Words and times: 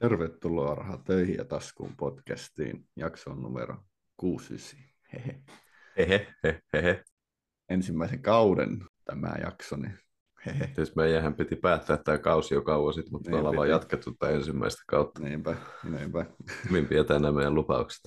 Tervetuloa 0.00 0.74
Raha 0.74 0.96
töihin 0.96 1.36
ja 1.36 1.44
taskuun 1.44 1.96
podcastiin, 1.96 2.88
jakson 2.96 3.42
numero 3.42 3.76
69. 4.16 4.78
Hehe. 5.12 5.42
Hehe, 5.98 6.34
he, 6.44 6.60
he. 6.82 7.04
Ensimmäisen 7.68 8.22
kauden 8.22 8.84
tämä 9.04 9.34
jakso, 9.42 9.76
niin 9.76 9.98
hehe. 10.46 10.70
Siis 10.74 10.96
meidänhän 10.96 11.34
piti 11.34 11.56
päättää 11.56 11.96
tämä 11.96 12.18
kausi 12.18 12.54
jo 12.54 12.62
kauan 12.62 12.94
sitten, 12.94 13.12
mutta 13.12 13.30
me 13.30 13.36
Niin 13.36 13.40
ollaan 13.40 13.56
vaan 13.56 13.68
jatkettu 13.68 14.10
tätä 14.10 14.32
ensimmäistä 14.32 14.82
kautta. 14.86 15.22
Niinpä, 15.22 15.56
niinpä, 15.90 16.26
Hyvin 16.68 16.86
pidetään 16.86 17.22
nämä 17.22 17.32
meidän 17.32 17.54
lupaukset. 17.54 18.00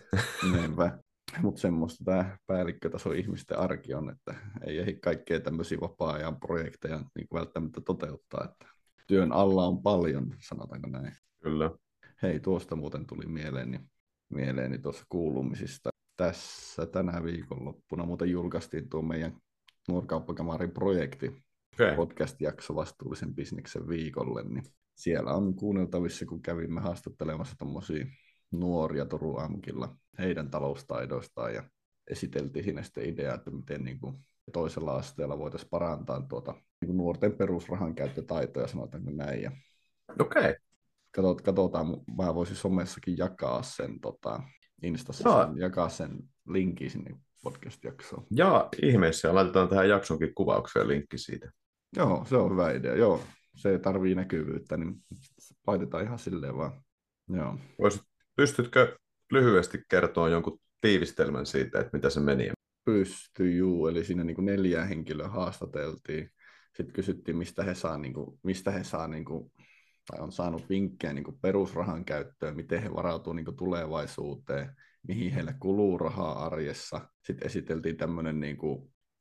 niinpä. 0.51 0.97
Mutta 1.41 1.61
semmoista 1.61 2.03
tämä 2.03 2.37
päällikkötaso 2.47 3.11
ihmisten 3.11 3.59
arki 3.59 3.93
on, 3.93 4.09
että 4.09 4.35
ei 4.67 4.77
ehdi 4.77 4.93
kaikkea 4.93 5.39
tämmöisiä 5.39 5.77
vapaa-ajan 5.81 6.39
projekteja 6.39 6.99
niin 7.15 7.27
välttämättä 7.33 7.81
toteuttaa. 7.81 8.43
Että 8.51 8.65
työn 9.07 9.31
alla 9.31 9.65
on 9.65 9.83
paljon, 9.83 10.35
sanotaanko 10.47 10.89
näin. 10.89 11.13
Kyllä. 11.43 11.71
Hei, 12.23 12.39
tuosta 12.39 12.75
muuten 12.75 13.05
tuli 13.05 13.25
mieleeni, 13.25 13.79
mieleeni 14.29 14.77
tuossa 14.77 15.05
kuulumisista. 15.09 15.89
Tässä 16.17 16.85
tänä 16.85 17.23
viikonloppuna 17.23 18.05
muuten 18.05 18.31
julkaistiin 18.31 18.89
tuo 18.89 19.01
meidän 19.01 19.37
nuorkauppakamarin 19.87 20.71
projekti, 20.71 21.43
Okay. 21.73 21.95
podcast-jakso 21.95 22.75
vastuullisen 22.75 23.35
bisneksen 23.35 23.87
viikolle, 23.87 24.43
niin 24.43 24.63
siellä 24.95 25.33
on 25.33 25.55
kuunneltavissa, 25.55 26.25
kun 26.25 26.41
kävimme 26.41 26.81
haastattelemassa 26.81 27.55
tuommoisia 27.59 28.05
nuoria 28.51 29.05
Turun 29.05 29.41
Amkilla 29.41 29.95
heidän 30.19 30.49
taloustaidoistaan 30.49 31.53
ja 31.53 31.63
esiteltiin 32.11 32.65
siinä 32.65 32.83
sitten 32.83 33.09
idea, 33.09 33.33
että 33.33 33.51
miten 33.51 33.83
niin 33.83 33.99
kuin 33.99 34.17
toisella 34.53 34.95
asteella 34.95 35.37
voitaisiin 35.39 35.69
parantaa 35.69 36.21
tuota, 36.21 36.51
niin 36.53 36.87
kuin 36.87 36.97
nuorten 36.97 37.33
perusrahan 37.33 37.95
käyttötaitoja, 37.95 38.67
sanotaanko 38.67 39.11
näin. 39.11 39.41
Ja 39.41 39.51
Okei. 40.19 40.41
Okay. 40.41 40.55
Katsot, 41.15 41.41
katsotaan, 41.41 41.87
mä 42.17 42.35
voisin 42.35 42.55
somessakin 42.55 43.17
jakaa 43.17 43.63
sen 43.63 43.99
tota, 43.99 44.43
Instassa, 44.83 45.29
Joo. 45.29 45.45
sen, 45.45 45.57
jakaa 45.57 45.89
sen 45.89 46.19
linkin 46.47 46.89
sinne 46.89 47.15
podcast-jaksoon. 47.43 48.25
Ja 48.35 48.69
ihmeessä, 48.81 49.27
ja 49.27 49.35
laitetaan 49.35 49.69
tähän 49.69 49.89
jaksonkin 49.89 50.35
kuvaukseen 50.35 50.87
linkki 50.87 51.17
siitä. 51.17 51.51
Joo, 51.97 52.25
se 52.29 52.37
on 52.37 52.51
hyvä 52.51 52.71
idea. 52.71 52.95
Joo, 52.95 53.21
se 53.55 53.79
tarvii 53.79 54.15
näkyvyyttä, 54.15 54.77
niin 54.77 54.95
laitetaan 55.67 56.03
ihan 56.03 56.19
silleen 56.19 56.57
vaan. 56.57 56.83
Joo. 57.29 57.57
Voisit, 57.79 58.01
pystytkö 58.35 58.97
lyhyesti 59.31 59.83
kertoa 59.89 60.29
jonkun 60.29 60.59
tiivistelmän 60.81 61.45
siitä, 61.45 61.79
että 61.79 61.97
mitä 61.97 62.09
se 62.09 62.19
meni? 62.19 62.51
Pystyi, 62.85 63.57
juu. 63.57 63.87
Eli 63.87 64.05
siinä 64.05 64.23
niin 64.23 64.35
kuin 64.35 64.45
neljää 64.45 64.85
henkilöä 64.85 65.27
haastateltiin. 65.27 66.29
Sitten 66.77 66.93
kysyttiin, 66.93 67.37
mistä 67.37 67.63
he 67.63 67.75
saa, 67.75 67.97
niin 67.97 68.13
kuin, 68.13 68.39
mistä 68.43 68.71
he 68.71 68.83
saa 68.83 69.07
niin 69.07 69.25
kuin, 69.25 69.51
tai 70.07 70.19
on 70.21 70.31
saanut 70.31 70.69
vinkkejä 70.69 71.13
niin 71.13 71.39
perusrahan 71.41 72.05
käyttöön, 72.05 72.55
miten 72.55 72.83
he 72.83 72.93
varautuu 72.93 73.33
niin 73.33 73.55
tulevaisuuteen, 73.57 74.75
mihin 75.07 75.33
heille 75.33 75.55
kuluu 75.59 75.97
rahaa 75.97 76.45
arjessa. 76.45 77.01
Sitten 77.23 77.45
esiteltiin 77.45 77.97
tämmöinen 77.97 78.39
niin 78.39 78.57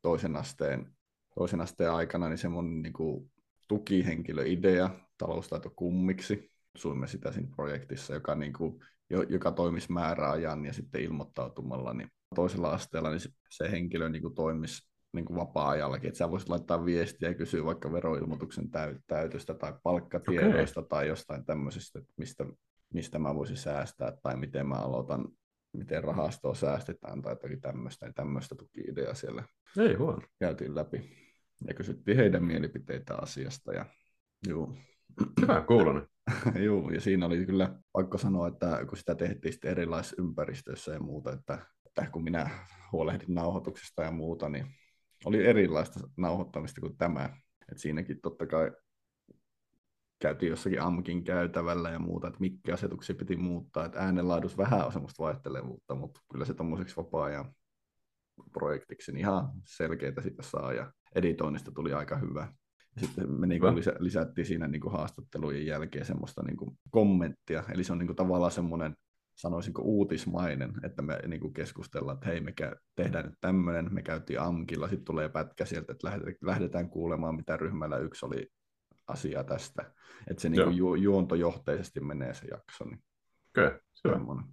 toisen 0.03 0.37
asteen, 0.37 0.95
toisen 1.35 1.61
asteen 1.61 1.93
aikana 1.93 2.29
niin 2.29 2.39
semmoinen 2.39 2.83
niin 2.83 3.31
tukihenkilöidea, 3.69 4.91
taloustaito 5.19 5.71
kummiksi, 5.77 6.51
suimme 6.77 7.07
sitä 7.07 7.33
siinä 7.33 7.51
projektissa, 7.57 8.15
joka, 8.15 8.35
niin 8.35 8.53
kuin, 8.53 8.85
jo- 9.11 9.23
joka 9.23 9.53
toimisi 9.53 9.93
määräajan 9.93 10.67
ja 10.67 10.73
sitten 10.73 11.03
ilmoittautumalla, 11.03 11.95
niin 11.95 12.09
toisella 12.35 12.71
asteella 12.71 13.11
niin 13.11 13.21
se, 13.21 13.29
se 13.51 13.71
henkilö 13.71 14.09
niin 14.09 14.23
kuin 14.23 14.35
toimisi 14.35 14.92
niin 15.12 15.24
kuin 15.24 15.36
vapaa-ajallakin, 15.36 16.08
että 16.08 16.18
sä 16.18 16.30
voisit 16.30 16.48
laittaa 16.48 16.84
viestiä 16.84 17.28
ja 17.28 17.34
kysyä 17.34 17.64
vaikka 17.64 17.92
veroilmoituksen 17.92 18.70
täy- 18.70 19.00
täytöstä 19.06 19.55
tai 19.55 19.73
palkkatiedoista 19.83 20.80
okay. 20.80 20.89
tai 20.89 21.08
jostain 21.08 21.45
tämmöisestä, 21.45 21.98
että 21.98 22.12
mistä, 22.17 22.46
mistä 22.95 23.18
mä 23.18 23.34
voisin 23.34 23.56
säästää 23.56 24.12
tai 24.23 24.36
miten 24.36 24.67
mä 24.67 24.74
aloitan, 24.74 25.28
miten 25.73 26.05
rahastoa 26.05 26.55
säästetään 26.55 27.23
tai 27.23 27.33
jotakin 27.33 27.61
tämmöistä, 27.61 28.06
niin 28.06 28.14
tämmöistä 28.14 28.55
tuki-ideaa 28.55 29.14
siellä 29.14 29.45
Ei 29.78 29.95
huono. 29.95 30.23
käytiin 30.39 30.74
läpi 30.74 31.17
ja 31.67 31.74
kysyttiin 31.74 32.17
heidän 32.17 32.44
mielipiteitä 32.44 33.14
asiasta 33.14 33.73
ja 33.73 33.86
juu, 34.48 34.77
Hyvä 35.40 35.61
kuulonen. 35.61 36.06
Joo, 36.67 36.90
ja 36.90 37.00
siinä 37.00 37.27
oli 37.27 37.46
kyllä 37.46 37.79
pakko 37.92 38.18
sanoa, 38.18 38.48
että 38.48 38.84
kun 38.89 38.98
sitä 38.98 39.14
tehtiin 39.14 39.52
sitten 39.52 39.70
erilaisissa 39.70 40.23
ympäristöissä 40.23 40.92
ja 40.92 41.00
muuta, 41.00 41.33
että, 41.33 41.58
että 41.86 42.11
kun 42.11 42.24
minä 42.24 42.50
huolehdin 42.92 43.34
nauhoituksesta 43.34 44.02
ja 44.02 44.11
muuta, 44.11 44.48
niin 44.48 44.67
oli 45.25 45.47
erilaista 45.47 46.01
nauhoittamista 46.17 46.81
kuin 46.81 46.97
tämä. 46.97 47.37
Et 47.73 47.79
siinäkin 47.79 48.21
totta 48.23 48.47
kai 48.47 48.73
käytiin 50.19 50.51
jossakin 50.51 50.83
AMKin 50.83 51.25
käytävällä 51.25 51.91
ja 51.91 51.99
muuta, 51.99 52.27
että 52.29 52.41
mitkä 52.41 52.75
asetuksia 52.75 53.17
piti 53.17 53.37
muuttaa, 53.37 53.85
että 53.85 54.01
äänenlaadus 54.01 54.59
vähän 54.59 54.87
on 54.87 54.93
semmoista 54.93 55.23
vaihtelevuutta, 55.23 55.95
mutta 55.95 56.21
kyllä 56.33 56.45
se 56.45 56.55
tommoseksi 56.55 56.97
vapaa-ajan 56.97 57.55
projektiksi 58.53 59.13
niin 59.13 59.21
ihan 59.21 59.49
selkeitä 59.67 60.23
sitä 60.23 60.43
saa 60.43 60.73
ja 60.73 60.93
editoinnista 61.15 61.73
tuli 61.73 61.93
aika 61.93 62.17
hyvä. 62.17 62.53
Ja 62.97 63.01
sitten 63.01 63.31
me 63.31 63.47
niin 63.47 63.61
kuin 63.61 63.71
Hyvä. 63.71 63.79
lisä, 63.79 63.95
lisättiin 63.99 64.47
siinä 64.47 64.69
niin 64.69 64.81
kuin 64.81 64.93
haastattelujen 64.93 65.67
jälkeen 65.67 66.05
semmoista 66.05 66.43
niin 66.43 66.57
kuin 66.57 66.79
kommenttia, 66.91 67.65
eli 67.75 67.85
se 67.85 67.93
on 67.93 67.99
niin 67.99 68.07
kuin 68.07 68.17
tavallaan 68.17 68.53
semmoinen, 68.53 68.97
sanoisinko 69.42 69.83
uutismainen, 69.83 70.73
että 70.83 71.03
me 71.03 71.19
niin 71.27 71.41
kuin 71.41 71.53
keskustellaan, 71.53 72.14
että 72.14 72.27
hei, 72.27 72.41
me 72.41 72.53
käy, 72.53 72.75
tehdään 72.95 73.25
nyt 73.25 73.35
tämmöinen, 73.41 73.95
me 73.95 74.03
käytiin 74.03 74.41
AMKilla, 74.41 74.89
sitten 74.89 75.05
tulee 75.05 75.29
pätkä 75.29 75.64
sieltä, 75.64 75.92
että 75.92 76.07
lähdetään, 76.07 76.35
lähdetään 76.41 76.91
kuulemaan, 76.91 77.36
mitä 77.36 77.57
ryhmällä 77.57 77.98
yksi 77.98 78.27
oli 78.27 78.48
asia 79.08 79.45
tästä. 79.45 79.95
Että 80.30 80.42
se 80.42 80.48
niin 80.48 80.64
kuin 80.64 80.77
ju, 80.77 80.95
juontojohteisesti 80.95 82.01
menee 82.01 82.35
se 82.35 82.47
jakso, 82.51 82.85
niin 82.85 83.03
Okei, 83.51 83.67
okay. 83.67 83.80
hyvä. 84.05 84.14
semmoinen. 84.14 84.45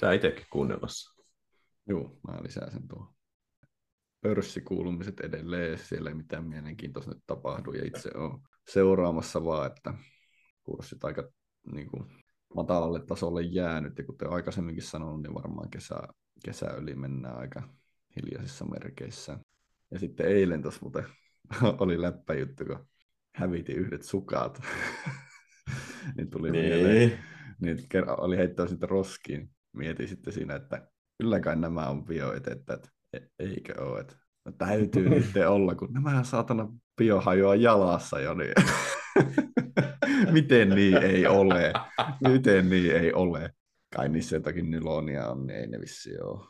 Tää 0.00 0.12
itsekin 0.12 0.46
kuunnellassa. 0.50 1.22
Joo, 1.86 2.18
mä 2.28 2.42
lisään 2.42 2.72
sen 2.72 2.88
tuohon. 2.88 3.14
Pörssikuulumiset 4.20 5.20
edelleen, 5.20 5.78
siellä 5.78 6.10
ei 6.10 6.14
mitään 6.14 6.44
mielenkiintoista 6.44 7.10
nyt 7.10 7.22
tapahdu, 7.26 7.72
ja 7.72 7.86
itse 7.86 8.10
on 8.14 8.42
seuraamassa 8.68 9.44
vaan, 9.44 9.66
että 9.66 9.94
kurssit 10.62 11.04
aika 11.04 11.28
niin 11.72 11.90
kuin, 11.90 12.21
matalalle 12.54 13.00
tasolle 13.06 13.42
jäänyt, 13.42 13.98
ja 13.98 14.04
kuten 14.04 14.30
aikaisemminkin 14.30 14.84
sanonut, 14.84 15.22
niin 15.22 15.34
varmaan 15.34 15.70
kesä, 15.70 15.94
kesä 16.44 16.70
yli 16.70 16.94
mennään 16.94 17.36
aika 17.36 17.62
hiljaisissa 18.16 18.64
merkeissä. 18.64 19.38
Ja 19.90 19.98
sitten 19.98 20.26
eilen 20.26 20.62
tuossa 20.62 20.80
muuten 20.82 21.04
oli 21.78 22.02
läppäjuttu, 22.02 22.64
kun 22.64 22.86
häviti 23.34 23.72
yhdet 23.72 24.02
sukat. 24.02 24.62
niin 26.16 26.30
tuli 26.30 26.50
mieleen, 26.50 27.18
niin 27.60 27.78
ker- 27.78 28.14
oli 28.20 28.36
heittänyt 28.36 28.70
sitten 28.70 28.88
roskiin. 28.88 29.50
Mietin 29.72 30.08
sitten 30.08 30.32
siinä, 30.32 30.54
että 30.54 30.88
kyllä 31.18 31.40
kai 31.40 31.56
nämä 31.56 31.88
on 31.88 32.04
bioetettä, 32.04 32.74
että 32.74 32.88
e- 33.12 33.28
eikö 33.38 33.84
ole, 33.84 34.00
että 34.00 34.16
no 34.44 34.52
täytyy 34.52 35.08
niiden 35.10 35.48
olla, 35.48 35.74
kun 35.74 35.92
nämä 35.92 36.24
saatana 36.24 36.68
biohajoa 36.96 37.54
jalassa 37.54 38.20
jo, 38.20 38.34
niin 38.34 38.54
miten 40.32 40.68
niin 40.68 40.96
ei 40.96 41.26
ole? 41.26 41.72
Miten 42.28 42.70
niin 42.70 42.96
ei 42.96 43.12
ole? 43.12 43.50
Kai 43.94 44.08
niissä 44.08 44.36
jotakin 44.36 44.70
nylonia 44.70 45.28
on, 45.28 45.46
niin 45.46 45.58
ei 45.58 45.66
ne 45.66 45.80
vissi 45.80 46.20
ole. 46.20 46.46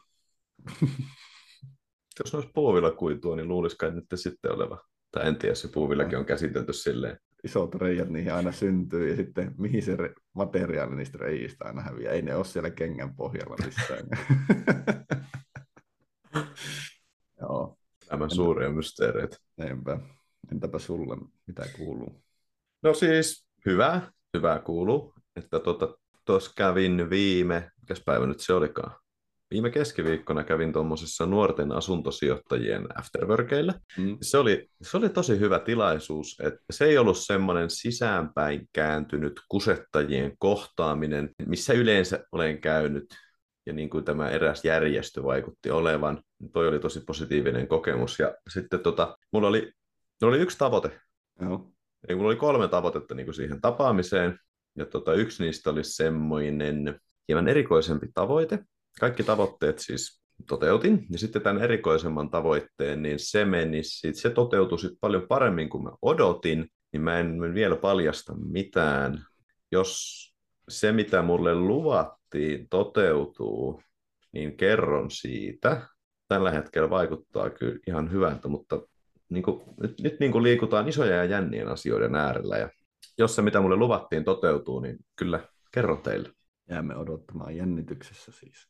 Jos 2.21 2.35
olisi 2.35 2.51
puuvilla 2.55 2.91
kuitua, 2.91 3.37
niin 3.37 3.49
luulisi 3.49 3.77
kai 3.77 3.91
nyt 3.91 4.05
sitten 4.15 4.53
oleva. 4.53 4.79
Tai 5.11 5.29
en 5.29 5.37
tiedä, 5.37 5.55
se 5.55 5.69
puuvillakin 5.69 6.19
on 6.19 6.25
käsitelty 6.25 6.73
silleen. 6.73 7.19
Isot 7.45 7.75
reijät 7.75 8.09
niihin 8.09 8.33
aina 8.33 8.53
syntyy, 8.53 9.11
ja 9.11 9.17
sitten 9.17 9.55
mihin 9.59 9.83
se 9.83 9.97
re- 9.97 10.15
materiaali 10.33 10.97
niistä 10.97 11.19
reijistä 11.19 11.65
aina 11.65 11.83
häviää. 11.83 12.13
Ei 12.13 12.23
ne 12.23 12.35
ole 12.37 12.45
siellä 12.45 12.71
kengän 12.71 13.17
pohjalla 13.17 13.57
missään. 13.65 14.07
Joo, 17.41 17.79
Nämä 18.11 18.29
suuria 18.29 18.71
mysteereitä. 18.71 19.37
Entäpä 20.53 20.79
sulle, 20.79 21.17
mitä 21.47 21.67
kuuluu? 21.77 22.23
No 22.83 22.95
siis, 22.95 23.47
hyvä, 23.67 24.01
hyvä 24.37 24.59
kuuluu. 24.59 25.15
Että 25.37 25.61
tuossa 25.61 25.97
tota, 26.25 26.55
kävin 26.57 27.11
viime, 27.11 27.71
mikäs 27.81 28.03
päivä 28.07 28.27
nyt 28.27 28.41
se 28.41 28.53
olikaan? 28.53 29.03
Viime 29.51 29.71
keskiviikkona 29.71 30.45
kävin 30.45 30.73
tuommoisessa 30.73 31.27
nuorten 31.27 31.73
asuntosijoittajien 31.73 32.99
afterworkeilla. 32.99 33.75
Mm. 33.99 34.19
Se 34.23 34.39
oli, 34.39 34.69
se 34.83 34.97
oli 34.97 35.09
tosi 35.09 35.39
hyvä 35.41 35.59
tilaisuus, 35.59 36.41
että 36.43 36.61
se 36.71 36.85
ei 36.85 36.99
ollut 36.99 37.19
semmoinen 37.19 37.71
sisäänpäin 37.71 38.69
kääntynyt 38.73 39.41
kusettajien 39.49 40.33
kohtaaminen, 40.39 41.31
missä 41.47 41.73
yleensä 41.73 42.25
olen 42.33 42.61
käynyt, 42.61 43.05
ja 43.67 43.73
niin 43.73 43.91
kuin 43.91 44.05
tämä 44.05 44.29
eräs 44.29 44.65
järjestö 44.65 45.23
vaikutti 45.23 45.71
olevan, 45.71 46.23
toi 46.53 46.69
oli 46.69 46.79
tosi 46.79 47.01
positiivinen 47.01 47.69
kokemus. 47.69 48.19
Ja 48.19 48.35
sitten 48.49 48.81
tota, 48.81 49.19
mulla 49.33 49.49
oli, 49.49 49.73
mulla 50.23 50.35
oli 50.35 50.43
yksi 50.43 50.59
tavoite, 50.59 51.01
Joo. 51.41 51.73
Eli 52.09 52.17
mulla 52.17 52.29
oli 52.29 52.37
kolme 52.37 52.69
tavoitetta 52.69 53.15
niin 53.15 53.27
kuin 53.27 53.35
siihen 53.35 53.61
tapaamiseen, 53.61 54.39
ja 54.79 54.87
tota, 54.87 55.15
yksi 55.15 55.43
niistä 55.45 55.71
oli 55.71 55.85
semmoinen 55.85 57.01
hieman 57.29 57.49
erikoisempi 57.49 58.07
tavoite. 58.15 58.59
Kaikki 59.01 59.23
tavoitteet 59.23 59.79
siis 59.79 60.23
toteutin, 60.49 61.07
ja 61.11 61.19
sitten 61.19 61.43
tämän 61.43 61.63
erikoisemman 61.63 62.31
tavoitteen, 62.31 63.03
niin 63.03 63.19
se 63.19 63.45
meni, 63.45 63.83
sit, 63.83 64.17
se 64.17 64.31
toteutui 64.31 64.79
sit 64.79 64.93
paljon 65.01 65.27
paremmin 65.29 65.69
kuin 65.69 65.85
mä 65.85 65.91
odotin, 66.03 66.69
niin 66.93 67.01
mä 67.01 67.19
en 67.19 67.55
vielä 67.55 67.77
paljasta 67.77 68.35
mitään. 68.35 69.25
Jos 69.73 70.23
se, 70.69 70.93
mitä 70.93 71.23
mulle 71.23 71.55
luvattiin, 71.55 72.69
toteutuu, 72.69 73.83
niin 74.33 74.57
kerron 74.57 75.11
siitä. 75.11 75.89
Tällä 76.29 76.51
hetkellä 76.51 76.91
vaikuttaa 76.91 77.51
kyllä 77.51 77.79
ihan 77.87 78.13
hyvältä, 78.13 78.49
mutta 78.49 78.81
niin 79.33 79.43
kuin, 79.43 79.63
nyt, 79.81 80.01
nyt 80.01 80.21
niin 80.21 80.33
kuin 80.33 80.43
liikutaan 80.43 80.89
isoja 80.89 81.17
ja 81.17 81.25
jännien 81.25 81.69
asioiden 81.69 82.15
äärellä. 82.15 82.59
Ja 82.59 82.71
jos 83.19 83.37
se, 83.37 83.43
mitä 83.43 83.61
mulle 83.61 83.77
luvattiin, 83.77 84.25
toteutuu, 84.25 84.81
niin 84.81 84.99
kyllä 85.17 85.49
kerron 85.75 86.03
teille. 86.03 86.33
Jäämme 86.71 86.97
odottamaan 86.97 87.57
jännityksessä 87.57 88.33
siis. 88.33 88.69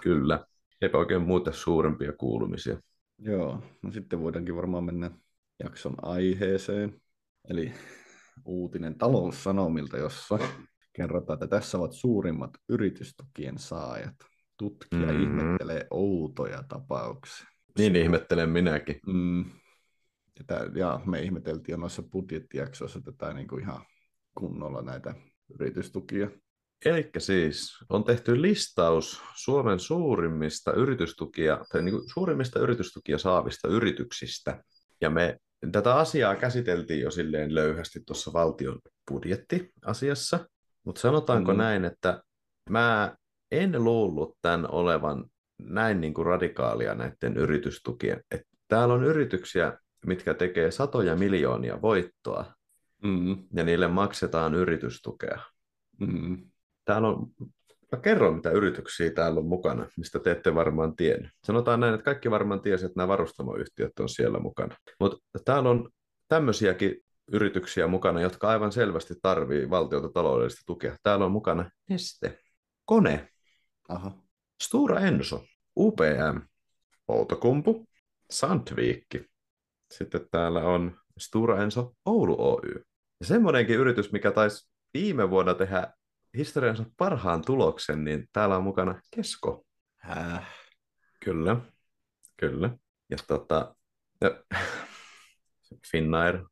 Kyllä. 0.00 0.46
Eipä 0.82 0.98
oikein 0.98 1.22
muuta 1.22 1.52
suurempia 1.52 2.12
kuulumisia. 2.12 2.80
Joo, 3.18 3.62
no 3.82 3.92
sitten 3.92 4.20
voidaankin 4.20 4.56
varmaan 4.56 4.84
mennä 4.84 5.10
jakson 5.64 5.94
aiheeseen. 6.02 7.00
Eli 7.48 7.72
uutinen 8.44 8.98
taloussanomilta, 8.98 9.96
jossa 9.96 10.38
kerrotaan, 10.92 11.36
että 11.36 11.46
tässä 11.46 11.78
ovat 11.78 11.92
suurimmat 11.92 12.50
yritystukien 12.68 13.58
saajat. 13.58 14.14
Tutkija 14.58 15.12
mm. 15.12 15.22
ihmettelee 15.22 15.86
outoja 15.90 16.62
tapauksia. 16.68 17.46
Niin 17.78 17.96
ihmettelen 17.96 18.48
minäkin. 18.48 19.00
Mm. 19.06 19.44
Ja, 20.74 21.00
me 21.06 21.20
ihmeteltiin 21.20 21.72
jo 21.72 21.76
noissa 21.76 22.02
budjettijaksoissa 22.02 23.00
tätä 23.00 23.32
niin 23.32 23.48
kuin 23.48 23.62
ihan 23.62 23.84
kunnolla 24.38 24.82
näitä 24.82 25.14
yritystukia. 25.60 26.30
Eli 26.84 27.10
siis 27.18 27.78
on 27.88 28.04
tehty 28.04 28.42
listaus 28.42 29.22
Suomen 29.34 29.80
suurimmista 29.80 30.72
yritystukia, 30.72 31.64
tai 31.72 31.82
niin 31.82 31.94
kuin 31.94 32.08
suurimmista 32.14 32.60
yritystukia 32.60 33.18
saavista 33.18 33.68
yrityksistä. 33.68 34.64
Ja 35.00 35.10
me 35.10 35.38
tätä 35.72 35.94
asiaa 35.94 36.36
käsiteltiin 36.36 37.00
jo 37.00 37.10
silleen 37.10 37.54
löyhästi 37.54 38.00
tuossa 38.06 38.32
valtion 38.32 38.78
budjettiasiassa, 39.10 40.48
mutta 40.84 41.00
sanotaanko 41.00 41.52
mm. 41.52 41.58
näin, 41.58 41.84
että 41.84 42.22
mä 42.70 43.16
en 43.50 43.84
luullut 43.84 44.38
tämän 44.42 44.70
olevan 44.70 45.24
näin 45.58 46.00
niin 46.00 46.14
kuin 46.14 46.26
radikaalia 46.26 46.94
näiden 46.94 47.36
yritystukien. 47.36 48.20
Että 48.30 48.46
täällä 48.68 48.94
on 48.94 49.04
yrityksiä, 49.04 49.78
mitkä 50.06 50.34
tekee 50.34 50.70
satoja 50.70 51.16
miljoonia 51.16 51.82
voittoa, 51.82 52.54
mm. 53.02 53.38
ja 53.54 53.64
niille 53.64 53.88
maksetaan 53.88 54.54
yritystukea. 54.54 55.38
Mm. 56.00 56.50
Täällä 56.84 57.08
on, 57.08 57.26
mä 57.92 57.98
kerron 58.02 58.34
mitä 58.34 58.50
yrityksiä 58.50 59.10
täällä 59.10 59.40
on 59.40 59.46
mukana, 59.46 59.86
mistä 59.96 60.18
te 60.18 60.30
ette 60.30 60.54
varmaan 60.54 60.96
tiennyt. 60.96 61.30
Sanotaan 61.44 61.80
näin, 61.80 61.94
että 61.94 62.04
kaikki 62.04 62.30
varmaan 62.30 62.60
tiesi, 62.60 62.86
että 62.86 62.96
nämä 62.96 63.08
varustamoyhtiöt 63.08 63.98
on 64.00 64.08
siellä 64.08 64.38
mukana. 64.38 64.76
Mutta 65.00 65.18
täällä 65.44 65.70
on 65.70 65.90
tämmöisiäkin 66.28 66.96
yrityksiä 67.32 67.86
mukana, 67.86 68.20
jotka 68.20 68.48
aivan 68.48 68.72
selvästi 68.72 69.14
tarvii 69.22 69.70
valtiota 69.70 70.08
taloudellista 70.08 70.62
tukea. 70.66 70.96
Täällä 71.02 71.24
on 71.24 71.32
mukana 71.32 71.70
Neste, 71.90 72.38
Kone, 72.84 73.28
Aha. 73.88 74.12
Stura 74.62 75.00
Enso, 75.00 75.44
UPM, 75.76 76.40
Outokumpu, 77.08 77.86
Sandviikki. 78.30 79.33
Sitten 79.98 80.28
täällä 80.30 80.60
on 80.60 81.00
Stura 81.18 81.62
Enso 81.62 81.94
Oulu 82.04 82.36
Oy. 82.38 82.84
Ja 83.20 83.26
semmoinenkin 83.26 83.76
yritys, 83.76 84.12
mikä 84.12 84.30
taisi 84.30 84.70
viime 84.94 85.30
vuonna 85.30 85.54
tehdä 85.54 85.92
historiansa 86.36 86.84
parhaan 86.96 87.42
tuloksen, 87.44 88.04
niin 88.04 88.28
täällä 88.32 88.56
on 88.56 88.62
mukana 88.62 89.00
Kesko. 89.16 89.64
Häh? 89.96 90.48
Kyllä, 91.24 91.56
kyllä. 92.36 92.76
Ja 93.10 93.16
tota, 93.26 93.76
ja, 94.20 94.44
Finnair, 95.90 96.44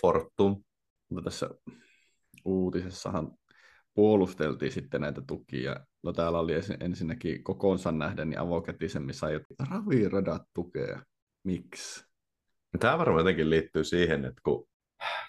Fortum. 0.00 0.64
Mutta 1.08 1.30
tässä 1.30 1.50
uutisessahan 2.44 3.32
puolusteltiin 3.94 4.72
sitten 4.72 5.00
näitä 5.00 5.22
tukia. 5.26 5.86
No 6.02 6.12
täällä 6.12 6.38
oli 6.38 6.52
ensinnäkin 6.80 7.44
kokoonsa 7.44 7.92
nähden 7.92 8.30
niin 8.30 8.40
avokätisemmin 8.40 9.14
sai 9.14 9.40
raviradat 9.70 10.42
tukea. 10.54 11.02
Miksi? 11.44 12.15
Tämä 12.78 12.98
varmaan 12.98 13.20
jotenkin 13.20 13.50
liittyy 13.50 13.84
siihen, 13.84 14.24
että 14.24 14.40
kun 14.44 14.68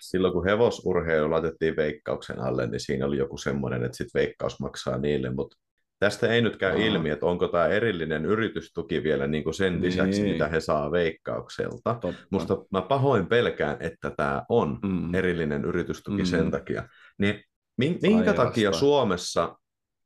silloin 0.02 0.34
kun 0.34 0.46
hevosurheilu 0.46 1.32
laitettiin 1.32 1.76
veikkauksen 1.76 2.40
alle, 2.40 2.68
niin 2.68 2.80
siinä 2.80 3.06
oli 3.06 3.18
joku 3.18 3.38
semmoinen, 3.38 3.84
että 3.84 3.98
sitten 3.98 4.20
veikkaus 4.20 4.60
maksaa 4.60 4.98
niille, 4.98 5.30
mutta 5.30 5.58
tästä 6.00 6.28
ei 6.28 6.42
nyt 6.42 6.58
käy 6.58 6.72
Aa. 6.72 6.78
ilmi, 6.78 7.10
että 7.10 7.26
onko 7.26 7.48
tämä 7.48 7.68
erillinen 7.68 8.26
yritystuki 8.26 9.04
vielä 9.04 9.28
niin 9.28 9.44
kuin 9.44 9.54
sen 9.54 9.82
lisäksi, 9.82 10.22
niin. 10.22 10.34
mitä 10.34 10.48
he 10.48 10.60
saa 10.60 10.92
veikkaukselta. 10.92 11.94
Totta. 11.94 12.14
Musta 12.32 12.58
mä 12.72 12.82
pahoin 12.82 13.28
pelkään, 13.28 13.78
että 13.80 14.12
tämä 14.18 14.44
on 14.50 14.80
mm. 14.84 15.16
erillinen 15.16 15.66
yritystuki 15.66 16.22
mm. 16.22 16.26
sen 16.26 16.52
takia. 16.52 16.88
Niin 17.18 17.44
minkä 17.78 18.30
Ai 18.30 18.36
takia. 18.36 18.72
Suomessa 18.72 19.56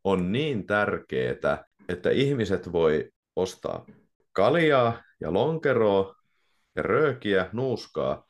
on 0.04 0.32
niin 0.32 0.66
tärkeää, 0.66 1.66
että 1.90 2.10
ihmiset 2.10 2.72
voi 2.72 3.10
ostaa 3.36 3.86
kaljaa 4.32 5.04
ja 5.22 5.34
lonkeroa 5.34 6.16
ja 6.76 6.84
röökiä, 6.84 7.50
nuuskaa, 7.54 8.26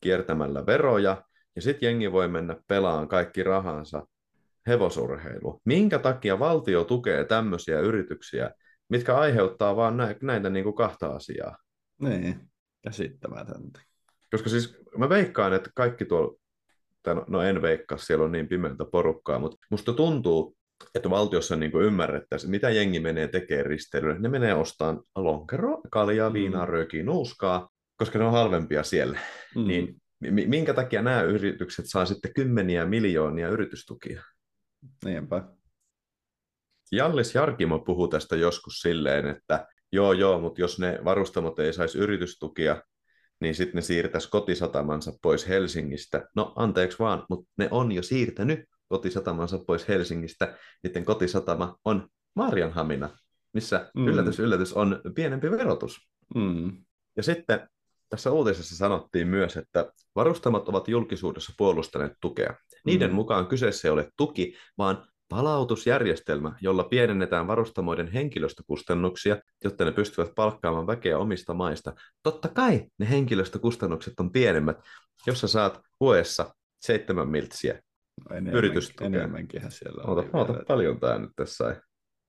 kiertämällä 0.00 0.66
veroja, 0.66 1.22
ja 1.56 1.62
sitten 1.62 1.86
jengi 1.86 2.12
voi 2.12 2.28
mennä 2.28 2.56
pelaan 2.68 3.08
kaikki 3.08 3.42
rahansa 3.42 4.06
hevosurheilu. 4.66 5.60
Minkä 5.64 5.98
takia 5.98 6.38
valtio 6.38 6.84
tukee 6.84 7.24
tämmöisiä 7.24 7.80
yrityksiä, 7.80 8.50
mitkä 8.88 9.16
aiheuttaa 9.16 9.76
vaan 9.76 9.96
näitä, 9.96 10.26
näitä 10.26 10.50
niin 10.50 10.64
kuin 10.64 10.76
kahta 10.76 11.06
asiaa? 11.06 11.56
Niin, 12.00 12.40
käsittämätöntä. 12.82 13.80
Koska 14.30 14.50
siis 14.50 14.78
mä 14.98 15.08
veikkaan, 15.08 15.52
että 15.52 15.70
kaikki 15.74 16.04
tuolla, 16.04 16.38
no, 17.06 17.24
no 17.28 17.42
en 17.42 17.62
veikkaa, 17.62 17.98
siellä 17.98 18.24
on 18.24 18.32
niin 18.32 18.48
pimeältä 18.48 18.84
porukkaa, 18.92 19.38
mutta 19.38 19.56
musta 19.70 19.92
tuntuu, 19.92 20.56
että 20.94 21.10
valtiossa 21.10 21.56
niin 21.56 21.80
ymmärrettäisiin, 21.82 22.50
mitä 22.50 22.70
jengi 22.70 23.00
menee 23.00 23.28
tekemään 23.28 23.66
risteilyyn. 23.66 24.22
Ne 24.22 24.28
menee 24.28 24.54
ostamaan 24.54 25.02
lonkero, 25.14 25.80
kaljaa, 25.90 26.32
viinaa, 26.32 26.66
mm. 26.66 26.72
röökiä, 26.72 27.04
nuuskaa, 27.04 27.68
koska 27.96 28.18
ne 28.18 28.24
on 28.24 28.32
halvempia 28.32 28.82
siellä. 28.82 29.18
Mm. 29.54 29.66
Niin 29.66 30.00
minkä 30.48 30.74
takia 30.74 31.02
nämä 31.02 31.22
yritykset 31.22 31.84
saa 31.88 32.06
sitten 32.06 32.34
kymmeniä 32.34 32.86
miljoonia 32.86 33.48
yritystukia? 33.48 34.22
Niinpä. 35.04 35.42
Jallis 36.92 37.34
Jarkimo 37.34 37.78
puhuu 37.78 38.08
tästä 38.08 38.36
joskus 38.36 38.80
silleen, 38.80 39.26
että 39.26 39.66
joo 39.92 40.12
joo, 40.12 40.40
mutta 40.40 40.60
jos 40.60 40.78
ne 40.78 40.98
varustamot 41.04 41.58
ei 41.58 41.72
saisi 41.72 41.98
yritystukia, 41.98 42.82
niin 43.40 43.54
sitten 43.54 43.74
ne 43.74 43.82
siirtäisi 43.82 44.30
kotisatamansa 44.30 45.12
pois 45.22 45.48
Helsingistä. 45.48 46.28
No 46.36 46.52
anteeksi 46.56 46.98
vaan, 46.98 47.26
mutta 47.30 47.50
ne 47.58 47.68
on 47.70 47.92
jo 47.92 48.02
siirtänyt 48.02 48.60
kotisatamansa 48.88 49.58
pois 49.66 49.88
Helsingistä. 49.88 50.56
Niiden 50.82 51.04
kotisatama 51.04 51.76
on 51.84 52.08
Marjanhamina, 52.34 53.18
missä 53.52 53.90
mm. 53.94 54.08
yllätys 54.08 54.38
yllätys 54.38 54.72
on 54.72 55.00
pienempi 55.14 55.50
verotus. 55.50 56.10
Mm. 56.34 56.84
Ja 57.16 57.22
sitten 57.22 57.68
tässä 58.16 58.32
uutisessa 58.32 58.76
sanottiin 58.76 59.28
myös, 59.28 59.56
että 59.56 59.92
varustamot 60.14 60.68
ovat 60.68 60.88
julkisuudessa 60.88 61.52
puolustaneet 61.58 62.12
tukea. 62.20 62.54
Niiden 62.84 63.10
mm. 63.10 63.14
mukaan 63.14 63.46
kyseessä 63.46 63.88
ei 63.88 63.92
ole 63.92 64.08
tuki, 64.16 64.56
vaan 64.78 65.06
palautusjärjestelmä, 65.28 66.52
jolla 66.60 66.84
pienennetään 66.84 67.46
varustamoiden 67.46 68.12
henkilöstökustannuksia, 68.12 69.36
jotta 69.64 69.84
ne 69.84 69.92
pystyvät 69.92 70.34
palkkaamaan 70.34 70.86
väkeä 70.86 71.18
omista 71.18 71.54
maista. 71.54 71.94
Totta 72.22 72.48
kai 72.48 72.84
ne 72.98 73.10
henkilöstökustannukset 73.10 74.20
on 74.20 74.32
pienemmät, 74.32 74.76
jos 75.26 75.40
sä 75.40 75.48
saat 75.48 75.80
vuodessa 76.00 76.54
seitsemän 76.80 77.28
miltsiä 77.28 77.80
no 78.30 78.36
enemmän, 78.36 78.54
yritystukea. 78.54 79.06
Enemmänkin 79.06 79.62
siellä 79.68 80.02
on. 80.02 80.18
Oota, 80.18 80.30
oota 80.32 80.64
paljon 80.68 81.00
tämä 81.00 81.18
nyt 81.18 81.30
tässä. 81.36 81.82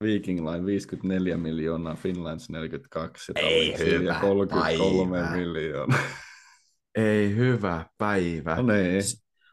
Viking 0.04 0.50
Line 0.50 0.66
54 0.66 1.38
miljoonaa, 1.38 1.96
Finlands 1.96 2.50
42 2.50 3.32
Ei 3.36 3.78
hyvä 3.78 4.20
33 4.22 5.18
päivä. 5.18 5.36
miljoonaa. 5.36 6.00
Ei 6.96 7.36
hyvä 7.36 7.86
päivä. 7.98 8.56
No 8.56 8.62
niin. 8.64 9.04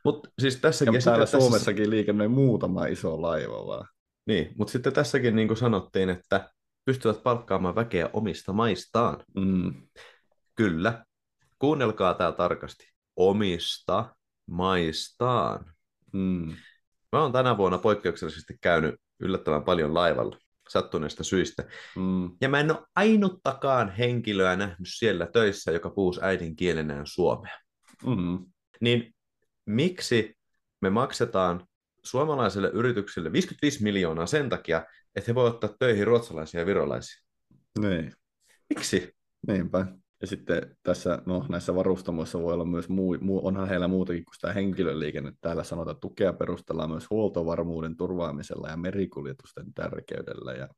Mut 0.05 0.29
siis 0.39 0.57
tässäkin, 0.57 0.95
ja 0.95 1.01
täällä 1.01 1.23
tässä... 1.23 1.39
Suomessakin 1.39 1.91
liikennöi 1.91 2.29
muutama 2.29 2.87
iso 2.87 3.23
laiva 3.23 3.67
vaan. 3.67 3.89
Niin, 4.27 4.53
mutta 4.59 4.73
sitten 4.73 4.93
tässäkin 4.93 5.37
niin 5.37 5.49
kuin 5.49 5.59
sanottiin, 5.59 6.11
että 6.11 6.51
pystyvät 6.85 7.23
palkkaamaan 7.23 7.75
väkeä 7.75 8.11
omista 8.13 8.53
maistaan. 8.53 9.25
Mm. 9.37 9.75
Kyllä. 10.55 11.05
Kuunnelkaa 11.59 12.15
tämä 12.15 12.33
tarkasti. 12.33 12.93
Omista 13.17 14.15
maistaan. 14.47 15.75
Mm. 16.13 16.57
Mä 17.13 17.23
oon 17.23 17.33
tänä 17.33 17.57
vuonna 17.57 17.79
poikkeuksellisesti 17.79 18.55
käynyt 18.61 18.95
yllättävän 19.21 19.65
paljon 19.65 19.95
laivalla 19.95 20.39
sattuneista 20.69 21.25
syistä. 21.25 21.65
Mm. 21.97 22.31
Ja 22.41 22.49
mä 22.49 22.61
en 22.61 22.71
ole 22.71 22.87
ainuttakaan 22.97 23.91
henkilöä 23.91 24.57
nähnyt 24.57 24.89
siellä 24.99 25.27
töissä, 25.27 25.73
joka 25.73 25.91
puhuisi 25.91 26.21
äidinkielenään 26.23 27.07
suomea. 27.07 27.59
Mm. 28.07 28.47
Niin 28.81 29.15
miksi 29.67 30.35
me 30.81 30.91
maksetaan 30.91 31.67
suomalaiselle 32.05 32.69
yritykselle 32.69 33.33
55 33.33 33.83
miljoonaa 33.83 34.27
sen 34.27 34.49
takia, 34.49 34.87
että 35.17 35.31
he 35.31 35.35
voivat 35.35 35.55
ottaa 35.55 35.77
töihin 35.79 36.07
ruotsalaisia 36.07 36.61
ja 36.61 36.67
virolaisia? 36.67 37.23
Niin. 37.79 38.13
Miksi? 38.69 39.13
Niinpä. 39.47 39.87
Ja 40.25 40.29
sitten 40.29 40.77
tässä, 40.83 41.23
no 41.27 41.47
näissä 41.49 41.75
varustamoissa 41.75 42.43
voi 42.43 42.55
olla 42.55 42.65
myös, 42.65 42.89
muu, 42.89 43.17
muu, 43.21 43.47
onhan 43.47 43.69
heillä 43.69 43.89
muutakin 43.89 44.25
kuin 44.25 44.35
sitä 44.35 44.53
henkilöliikennettä. 44.53 45.39
Täällä 45.41 45.65
sanotaan, 45.65 45.93
että 45.93 46.01
tukea 46.01 46.33
perustellaan 46.33 46.91
myös 46.91 47.11
huoltovarmuuden 47.11 47.97
turvaamisella 47.97 48.69
ja 48.69 48.77
merikuljetusten 48.77 49.75
tärkeydellä. 49.75 50.53
Ja 50.53 50.69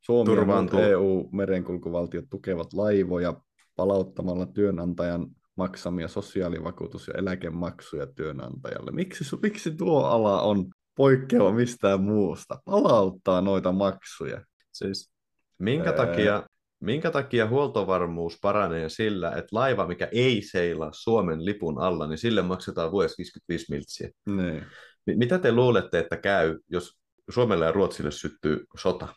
Suomi 0.00 0.32
ja 0.72 0.88
EU-merenkulkuvaltiot 0.88 2.24
tukevat 2.30 2.72
laivoja 2.72 3.34
palauttamalla 3.76 4.46
työnantajan 4.46 5.26
maksamia 5.56 6.08
sosiaalivakuutus- 6.08 7.08
ja 7.08 7.14
eläkemaksuja 7.18 8.06
työnantajalle. 8.06 8.90
Miksi, 8.90 9.24
miksi 9.42 9.70
tuo 9.70 10.04
ala 10.04 10.42
on 10.42 10.66
poikkeava 10.96 11.52
mistään 11.52 12.00
muusta? 12.00 12.58
Palauttaa 12.64 13.40
noita 13.40 13.72
maksuja. 13.72 14.44
Siis 14.72 15.10
minkä 15.58 15.92
takia 15.92 16.42
Minkä 16.84 17.10
takia 17.10 17.48
huoltovarmuus 17.48 18.38
paranee 18.42 18.88
sillä, 18.88 19.28
että 19.30 19.48
laiva, 19.52 19.86
mikä 19.86 20.08
ei 20.12 20.42
seilaa 20.42 20.90
Suomen 20.92 21.44
lipun 21.44 21.78
alla, 21.78 22.06
niin 22.06 22.18
sille 22.18 22.42
maksetaan 22.42 22.92
vuodessa 22.92 23.18
55 23.18 23.66
miltsiä? 23.70 24.10
Niin. 24.26 24.66
Mitä 25.06 25.38
te 25.38 25.52
luulette, 25.52 25.98
että 25.98 26.16
käy, 26.16 26.58
jos 26.68 26.98
Suomelle 27.30 27.64
ja 27.64 27.72
Ruotsille 27.72 28.10
syttyy 28.10 28.64
sota 28.80 29.08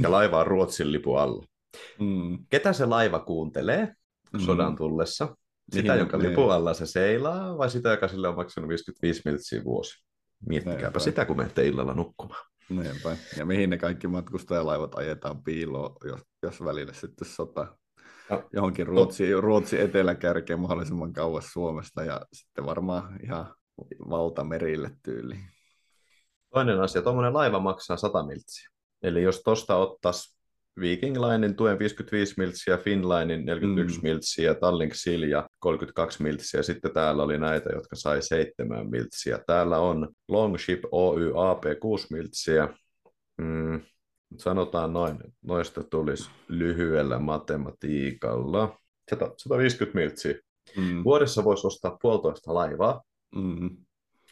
ja 0.00 0.10
laiva 0.16 0.40
on 0.40 0.46
Ruotsin 0.46 0.92
lipun 0.92 1.18
alla? 1.18 1.46
Mm. 2.00 2.38
Ketä 2.50 2.72
se 2.72 2.86
laiva 2.86 3.18
kuuntelee 3.18 3.94
mm. 4.32 4.40
sodan 4.40 4.76
tullessa? 4.76 5.36
Sitä, 5.72 5.92
Mihin 5.92 5.98
jonka 5.98 6.18
lipun 6.18 6.52
alla 6.52 6.74
se 6.74 6.86
seilaa, 6.86 7.58
vai 7.58 7.70
sitä, 7.70 7.90
joka 7.90 8.08
sille 8.08 8.28
on 8.28 8.36
maksanut 8.36 8.68
55 8.68 9.22
miltsiä 9.24 9.64
vuosi? 9.64 10.04
Miettikääpä 10.48 10.98
sitä, 10.98 11.24
kun 11.24 11.36
menette 11.36 11.66
illalla 11.66 11.94
nukkumaan. 11.94 12.44
Niinpä. 12.68 13.16
Ja 13.36 13.46
mihin 13.46 13.70
ne 13.70 13.78
kaikki 13.78 14.08
matkustajalaivat 14.08 14.94
ajetaan 14.94 15.42
piiloon, 15.42 15.96
jos, 16.04 16.20
jos 16.42 16.64
välillä 16.64 16.92
sitten 16.92 17.28
sota 17.28 17.76
no. 18.30 18.42
johonkin 18.52 18.86
Ruotsi. 18.86 19.34
Ruotsi 19.34 19.80
eteläkärkeen 19.80 20.60
mahdollisimman 20.60 21.12
kauas 21.12 21.52
Suomesta 21.52 22.04
ja 22.04 22.20
sitten 22.32 22.66
varmaan 22.66 23.20
ihan 23.22 23.54
valtamerille 24.10 24.90
tyyliin. 25.02 25.50
Toinen 26.50 26.80
asia, 26.80 27.02
tuommoinen 27.02 27.34
laiva 27.34 27.58
maksaa 27.60 27.96
100 27.96 28.26
miltsiä. 28.26 28.68
Eli 29.02 29.22
jos 29.22 29.42
tuosta 29.42 29.76
ottaisi 29.76 30.36
Viking 30.80 31.16
Linein 31.16 31.56
tuen 31.56 31.78
55 31.78 32.34
miltsiä, 32.36 32.76
Finlinin 32.76 33.44
41 33.44 33.98
mm. 33.98 34.02
miltsiä, 34.02 34.54
Tallink 34.54 34.92
Silja 34.94 35.48
32 35.66 36.22
miltsiä. 36.22 36.62
Sitten 36.62 36.92
täällä 36.92 37.22
oli 37.22 37.38
näitä, 37.38 37.70
jotka 37.74 37.96
sai 37.96 38.22
7 38.22 38.90
miltsiä. 38.90 39.38
Täällä 39.46 39.78
on 39.78 40.08
Longship 40.28 40.82
Oy 40.92 41.32
AP 41.36 41.64
6 41.80 42.06
miltsiä. 42.10 42.68
Mm, 43.38 43.80
sanotaan 44.38 44.92
noin, 44.92 45.18
noista 45.42 45.82
tulisi 45.82 46.30
lyhyellä 46.48 47.18
matematiikalla. 47.18 48.78
150 49.38 49.98
miltsiä. 49.98 50.34
Mm. 50.76 51.04
Vuodessa 51.04 51.44
voisi 51.44 51.66
ostaa 51.66 51.98
puolitoista 52.02 52.54
laivaa. 52.54 53.02
Mm 53.34 53.70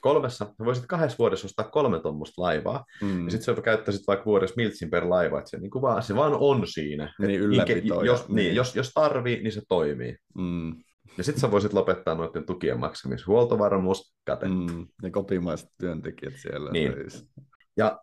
kolmessa, 0.05 0.55
voisit 0.65 0.87
kahdessa 0.87 1.19
vuodessa 1.19 1.47
ostaa 1.47 1.69
kolme 1.69 2.01
tuommoista 2.01 2.43
laivaa, 2.43 2.85
mm. 3.03 3.25
ja 3.25 3.31
sitten 3.31 3.57
sä 3.57 3.63
käyttäisit 3.63 4.07
vaikka 4.07 4.25
vuodessa 4.25 4.55
miltsin 4.57 4.91
per 4.91 5.09
laiva, 5.09 5.39
että 5.39 5.51
se, 5.51 5.59
niin 5.59 5.71
vaan, 5.83 6.03
se 6.03 6.15
vaan 6.15 6.37
on 6.41 6.67
siinä. 6.67 7.15
Niin, 7.19 7.41
ylläpito. 7.41 8.05
Jos, 8.05 8.29
niin. 8.29 8.37
Niin, 8.37 8.55
jos, 8.55 8.77
jos 8.77 8.91
tarvii, 8.95 9.43
niin 9.43 9.53
se 9.53 9.63
toimii. 9.69 10.17
Mm. 10.39 10.77
Ja 11.19 11.25
sitten 11.25 11.41
sä 11.41 11.51
voisit 11.51 11.73
lopettaa 11.73 12.15
noiden 12.15 12.47
tukien 12.47 12.81
maksamisen. 12.81 13.27
Huoltovarmuus, 13.27 14.15
kate. 14.27 14.49
Mm. 14.49 14.87
Ja 15.03 15.11
kotimaiset 15.11 15.69
työntekijät 15.81 16.35
siellä. 16.37 16.71
Niin. 16.71 16.93
Ja 17.77 18.01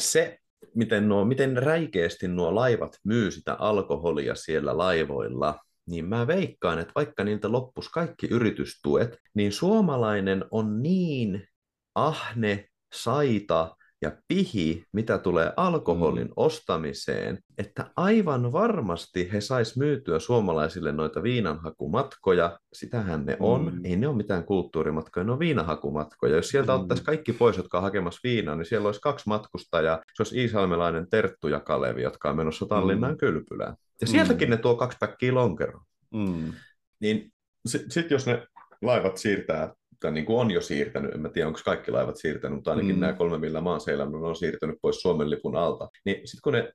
se, 0.00 0.38
miten, 0.74 1.08
nuo, 1.08 1.24
miten 1.24 1.56
räikeästi 1.56 2.28
nuo 2.28 2.54
laivat 2.54 2.96
myy 3.04 3.30
sitä 3.30 3.54
alkoholia 3.54 4.34
siellä 4.34 4.78
laivoilla, 4.78 5.58
niin 5.86 6.04
mä 6.04 6.26
veikkaan, 6.26 6.78
että 6.78 6.92
vaikka 6.94 7.24
niiltä 7.24 7.52
loppus 7.52 7.88
kaikki 7.88 8.26
yritystuet, 8.26 9.16
niin 9.34 9.52
suomalainen 9.52 10.44
on 10.50 10.82
niin 10.82 11.46
ahne, 11.94 12.68
saita 12.94 13.76
ja 14.02 14.12
pihi, 14.28 14.84
mitä 14.92 15.18
tulee 15.18 15.52
alkoholin 15.56 16.26
mm. 16.26 16.32
ostamiseen, 16.36 17.38
että 17.58 17.90
aivan 17.96 18.52
varmasti 18.52 19.32
he 19.32 19.40
sais 19.40 19.76
myytyä 19.76 20.18
suomalaisille 20.18 20.92
noita 20.92 21.22
viinanhakumatkoja. 21.22 22.58
Sitähän 22.72 23.26
ne 23.26 23.36
on. 23.40 23.74
Mm. 23.74 23.84
Ei 23.84 23.96
ne 23.96 24.08
ole 24.08 24.16
mitään 24.16 24.44
kulttuurimatkoja, 24.44 25.24
ne 25.24 25.32
on 25.32 25.38
viinahakumatkoja. 25.38 26.36
Jos 26.36 26.48
sieltä 26.48 26.72
mm. 26.72 26.80
ottaisiin 26.80 27.06
kaikki 27.06 27.32
pois, 27.32 27.56
jotka 27.56 27.78
on 27.78 27.82
hakemassa 27.82 28.20
viinaa, 28.24 28.56
niin 28.56 28.66
siellä 28.66 28.86
olisi 28.86 29.00
kaksi 29.00 29.28
matkustajaa. 29.28 30.00
Se 30.14 30.22
olisi 30.22 30.40
iisalmelainen 30.40 31.10
Terttu 31.10 31.48
ja 31.48 31.60
Kalevi, 31.60 32.02
jotka 32.02 32.30
on 32.30 32.36
menossa 32.36 32.66
Tallinnan 32.66 33.12
mm. 33.12 33.18
kylpylään. 33.18 33.76
Ja 34.00 34.06
sieltäkin 34.06 34.48
mm. 34.48 34.50
ne 34.50 34.56
tuo 34.56 34.76
kaksi 34.76 34.98
päkkiä 35.00 35.34
lonkeroa. 35.34 35.84
Mm. 36.14 36.52
Niin 37.00 37.32
sitten 37.66 37.90
sit 37.90 38.10
jos 38.10 38.26
ne 38.26 38.46
laivat 38.82 39.16
siirtää, 39.16 39.74
tai 40.02 40.12
niin 40.12 40.26
kuin 40.26 40.38
on 40.38 40.50
jo 40.50 40.60
siirtänyt, 40.60 41.14
en 41.14 41.20
mä 41.20 41.28
tiedä 41.28 41.48
onko 41.48 41.60
kaikki 41.64 41.90
laivat 41.90 42.16
siirtänyt, 42.16 42.56
mutta 42.56 42.70
ainakin 42.70 42.94
mm. 42.94 43.00
nämä 43.00 43.12
kolme, 43.12 43.38
millä 43.38 43.60
mä 43.60 43.70
oon 43.70 43.80
seilannut, 43.80 44.24
on 44.24 44.36
siirtänyt 44.36 44.76
pois 44.82 45.00
Suomen 45.00 45.30
lipun 45.30 45.56
alta. 45.56 45.88
Niin 46.04 46.16
sitten 46.16 46.40
kun 46.42 46.52
ne 46.52 46.72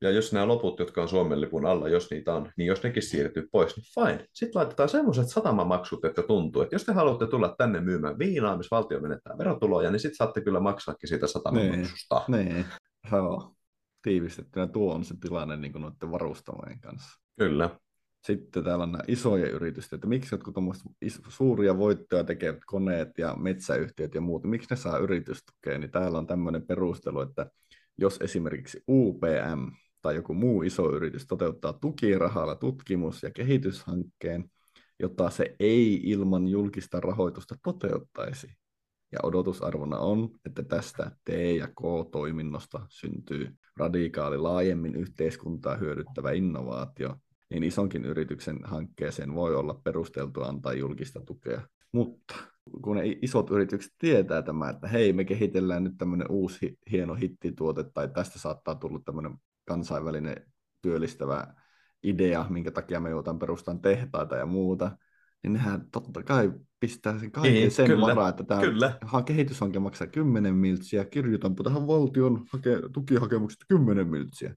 ja 0.00 0.10
jos 0.10 0.32
nämä 0.32 0.48
loput, 0.48 0.78
jotka 0.78 1.02
on 1.02 1.08
Suomen 1.08 1.40
lipun 1.40 1.66
alla, 1.66 1.88
jos 1.88 2.10
niitä 2.10 2.34
on, 2.34 2.52
niin 2.56 2.66
jos 2.66 2.82
nekin 2.82 3.02
siirtyy 3.02 3.48
pois, 3.52 3.76
niin 3.76 3.84
fine. 3.94 4.26
Sitten 4.32 4.60
laitetaan 4.60 4.88
semmoiset 4.88 5.28
satamamaksut, 5.28 6.04
että 6.04 6.22
tuntuu, 6.22 6.62
että 6.62 6.74
jos 6.74 6.84
te 6.84 6.92
haluatte 6.92 7.26
tulla 7.26 7.54
tänne 7.58 7.80
myymään 7.80 8.18
viinaa, 8.18 8.56
missä 8.56 8.76
valtio 8.76 9.00
menettää 9.00 9.38
verotuloja, 9.38 9.90
niin 9.90 10.00
sitten 10.00 10.16
saatte 10.16 10.40
kyllä 10.40 10.60
maksaakin 10.60 11.08
siitä 11.08 11.26
satamamaksusta. 11.26 12.22
Niin, 12.28 12.48
niin. 12.48 12.66
Joo. 13.12 13.52
Tiivistettynä 14.02 14.66
tuo 14.66 14.94
on 14.94 15.04
se 15.04 15.14
tilanne 15.20 15.56
niin 15.56 15.72
noiden 15.72 16.10
varustamojen 16.10 16.80
kanssa. 16.80 17.20
Kyllä. 17.38 17.70
Sitten 18.26 18.64
täällä 18.64 18.82
on 18.82 18.92
nämä 18.92 19.04
isoja 19.08 19.50
yrityksiä, 19.50 19.96
että 19.96 20.06
miksi 20.06 20.34
jotkut 20.34 20.54
suuria 21.28 21.78
voittoja 21.78 22.24
tekevät 22.24 22.64
koneet 22.66 23.18
ja 23.18 23.34
metsäyhtiöt 23.34 24.14
ja 24.14 24.20
muut, 24.20 24.44
miksi 24.44 24.66
ne 24.70 24.76
saa 24.76 24.98
yritystukea, 24.98 25.78
niin 25.78 25.90
täällä 25.90 26.18
on 26.18 26.26
tämmöinen 26.26 26.66
perustelu, 26.66 27.20
että 27.20 27.50
jos 27.98 28.18
esimerkiksi 28.20 28.82
UPM 28.88 29.70
tai 30.02 30.14
joku 30.14 30.34
muu 30.34 30.62
iso 30.62 30.96
yritys 30.96 31.26
toteuttaa 31.26 31.72
tukirahalla 31.72 32.54
tutkimus- 32.54 33.22
ja 33.22 33.30
kehityshankkeen, 33.30 34.50
jota 35.00 35.30
se 35.30 35.56
ei 35.60 36.00
ilman 36.04 36.48
julkista 36.48 37.00
rahoitusta 37.00 37.54
toteuttaisi. 37.62 38.48
Ja 39.12 39.18
odotusarvona 39.22 39.98
on, 39.98 40.30
että 40.46 40.62
tästä 40.62 41.10
T- 41.24 41.56
ja 41.58 41.66
K-toiminnosta 41.66 42.86
syntyy 42.88 43.48
radikaali 43.76 44.38
laajemmin 44.38 44.96
yhteiskuntaa 44.96 45.76
hyödyttävä 45.76 46.32
innovaatio, 46.32 47.16
niin 47.50 47.62
isonkin 47.62 48.04
yrityksen 48.04 48.58
hankkeeseen 48.64 49.34
voi 49.34 49.56
olla 49.56 49.80
perusteltua 49.84 50.46
antaa 50.46 50.72
julkista 50.72 51.20
tukea. 51.20 51.60
Mutta 51.92 52.34
kun 52.82 52.96
isot 53.22 53.50
yritykset 53.50 53.92
tietää 53.98 54.42
tämä, 54.42 54.70
että 54.70 54.88
hei, 54.88 55.12
me 55.12 55.24
kehitellään 55.24 55.84
nyt 55.84 55.94
tämmöinen 55.98 56.30
uusi 56.30 56.78
hieno 56.90 57.14
hittituote, 57.14 57.84
tai 57.94 58.08
tästä 58.08 58.38
saattaa 58.38 58.74
tulla 58.74 59.00
tämmöinen 59.04 59.34
kansainvälinen 59.64 60.36
työllistävä 60.82 61.54
idea, 62.02 62.46
minkä 62.50 62.70
takia 62.70 63.00
me 63.00 63.10
joudutaan 63.10 63.38
perustamaan 63.38 63.82
tehtaita 63.82 64.36
ja 64.36 64.46
muuta, 64.46 64.98
niin 65.42 65.52
nehän 65.52 65.90
totta 65.92 66.22
kai 66.22 66.52
pistää 66.80 67.18
sen 67.18 67.32
kaiken 67.32 67.52
niin, 67.52 67.70
sen 67.70 67.86
kyllä, 67.86 68.06
varaa, 68.06 68.28
että 68.28 68.44
tämä 68.44 68.60
kyllä. 68.60 68.98
kehityshanke 69.26 69.78
maksaa 69.78 70.06
10 70.06 70.54
miltsiä, 70.54 71.04
kirjoitanpa 71.04 71.64
tähän 71.64 71.86
valtion 71.86 72.44
hake, 72.52 72.80
tukihakemukset 72.92 73.60
10 73.68 74.08
miltsiä. 74.08 74.54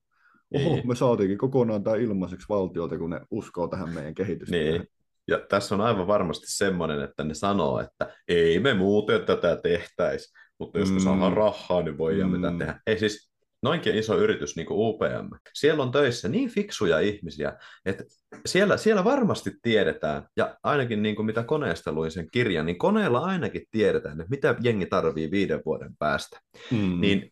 Oho, 0.55 0.75
niin. 0.75 0.87
me 0.87 0.95
saatiinkin 0.95 1.37
kokonaan 1.37 1.83
tämä 1.83 1.95
ilmaiseksi 1.95 2.45
valtiolta, 2.49 2.97
kun 2.97 3.09
ne 3.09 3.21
uskoo 3.31 3.67
tähän 3.67 3.89
meidän 3.93 4.15
kehitystyöhön. 4.15 4.81
Niin. 4.81 4.87
Ja 5.27 5.39
tässä 5.49 5.75
on 5.75 5.81
aivan 5.81 6.07
varmasti 6.07 6.47
semmoinen, 6.47 7.01
että 7.01 7.23
ne 7.23 7.33
sanoo, 7.33 7.79
että 7.79 8.13
ei 8.27 8.59
me 8.59 8.73
muuten 8.73 9.21
tätä 9.25 9.59
tehtäisi, 9.63 10.33
mutta 10.59 10.79
jos 10.79 10.89
me 10.91 10.97
mm. 10.97 11.03
saadaan 11.03 11.37
rahaa, 11.37 11.81
niin 11.81 11.97
voidaan 11.97 12.31
mm. 12.31 12.37
mitä 12.37 12.53
tehdä. 12.57 12.79
Ei 12.87 12.99
siis 12.99 13.31
noinkin 13.63 13.95
iso 13.95 14.17
yritys 14.17 14.55
niin 14.55 14.65
kuin 14.65 14.77
UPM. 14.79 15.35
Siellä 15.53 15.83
on 15.83 15.91
töissä 15.91 16.29
niin 16.29 16.49
fiksuja 16.49 16.99
ihmisiä, 16.99 17.53
että 17.85 18.03
siellä, 18.45 18.77
siellä 18.77 19.03
varmasti 19.03 19.51
tiedetään, 19.61 20.27
ja 20.37 20.57
ainakin 20.63 21.03
niin 21.03 21.15
kuin 21.15 21.25
mitä 21.25 21.43
koneesta 21.43 21.91
luin 21.91 22.11
sen 22.11 22.27
kirjan, 22.31 22.65
niin 22.65 22.77
koneella 22.77 23.19
ainakin 23.19 23.61
tiedetään, 23.71 24.21
että 24.21 24.29
mitä 24.29 24.55
jengi 24.63 24.85
tarvii 24.85 25.31
viiden 25.31 25.61
vuoden 25.65 25.95
päästä. 25.99 26.39
Mm. 26.71 27.01
Niin 27.01 27.31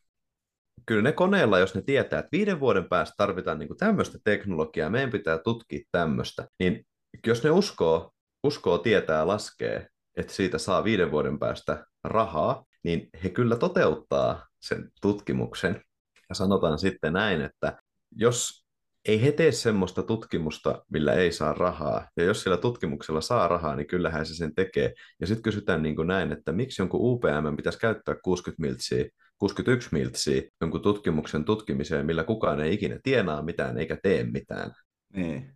kyllä 0.87 1.01
ne 1.01 1.11
koneella, 1.11 1.59
jos 1.59 1.75
ne 1.75 1.81
tietää, 1.81 2.19
että 2.19 2.29
viiden 2.31 2.59
vuoden 2.59 2.89
päästä 2.89 3.13
tarvitaan 3.17 3.59
niin 3.59 3.77
tämmöistä 3.77 4.17
teknologiaa, 4.23 4.89
meidän 4.89 5.11
pitää 5.11 5.37
tutkia 5.37 5.85
tämmöistä, 5.91 6.47
niin 6.59 6.85
jos 7.27 7.43
ne 7.43 7.51
uskoo, 7.51 8.11
uskoo 8.43 8.77
tietää, 8.77 9.27
laskee, 9.27 9.87
että 10.17 10.33
siitä 10.33 10.57
saa 10.57 10.83
viiden 10.83 11.11
vuoden 11.11 11.39
päästä 11.39 11.85
rahaa, 12.03 12.65
niin 12.83 13.09
he 13.23 13.29
kyllä 13.29 13.55
toteuttaa 13.55 14.47
sen 14.59 14.89
tutkimuksen. 15.01 15.81
Ja 16.29 16.35
sanotaan 16.35 16.79
sitten 16.79 17.13
näin, 17.13 17.41
että 17.41 17.77
jos 18.15 18.65
ei 19.05 19.21
he 19.21 19.31
tee 19.31 19.51
semmoista 19.51 20.03
tutkimusta, 20.03 20.83
millä 20.91 21.13
ei 21.13 21.31
saa 21.31 21.53
rahaa, 21.53 22.07
ja 22.17 22.23
jos 22.23 22.43
sillä 22.43 22.57
tutkimuksella 22.57 23.21
saa 23.21 23.47
rahaa, 23.47 23.75
niin 23.75 23.87
kyllähän 23.87 24.25
se 24.25 24.35
sen 24.35 24.55
tekee. 24.55 24.93
Ja 25.19 25.27
sitten 25.27 25.43
kysytään 25.43 25.83
niin 25.83 25.95
kuin 25.95 26.07
näin, 26.07 26.31
että 26.31 26.51
miksi 26.51 26.81
jonkun 26.81 26.99
UPM 27.03 27.55
pitäisi 27.57 27.79
käyttää 27.79 28.15
60 28.23 28.61
miltsiä 28.61 29.05
61 29.37 29.89
miltsiä 29.91 30.41
jonkun 30.61 30.81
tutkimuksen 30.81 31.45
tutkimiseen, 31.45 32.05
millä 32.05 32.23
kukaan 32.23 32.59
ei 32.59 32.73
ikinä 32.73 32.99
tienaa 33.03 33.41
mitään 33.41 33.77
eikä 33.77 33.97
tee 34.03 34.23
mitään. 34.23 34.71
Niin. 35.13 35.53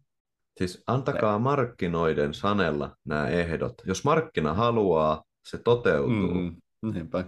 Siis 0.58 0.84
antakaa 0.88 1.40
markkinoiden 1.40 2.34
sanella 2.34 2.96
nämä 3.06 3.30
ehdot. 3.30 3.74
Jos 3.86 4.04
markkina 4.04 4.54
haluaa, 4.54 5.24
se 5.46 5.58
toteutuu. 5.58 6.34
Mm. 6.34 6.56
Niinpä. 6.94 7.26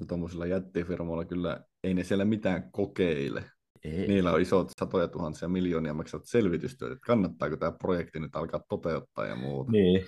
Ja 0.00 0.06
tuommoisilla 0.06 0.46
jättifirmoilla 0.46 1.24
kyllä 1.24 1.60
ei 1.84 1.94
ne 1.94 2.04
siellä 2.04 2.24
mitään 2.24 2.70
kokeile. 2.72 3.44
Ei. 3.84 4.08
Niillä 4.08 4.32
on 4.32 4.40
isot 4.40 4.70
satoja 4.80 5.08
tuhansia 5.08 5.48
miljoonia 5.48 5.94
maksavat 5.94 6.26
selvitystyöt, 6.26 6.92
että 6.92 7.06
kannattaako 7.06 7.56
tämä 7.56 7.72
projekti 7.72 8.20
nyt 8.20 8.36
alkaa 8.36 8.60
toteuttaa 8.68 9.26
ja 9.26 9.36
muuta. 9.36 9.72
Niin. 9.72 10.06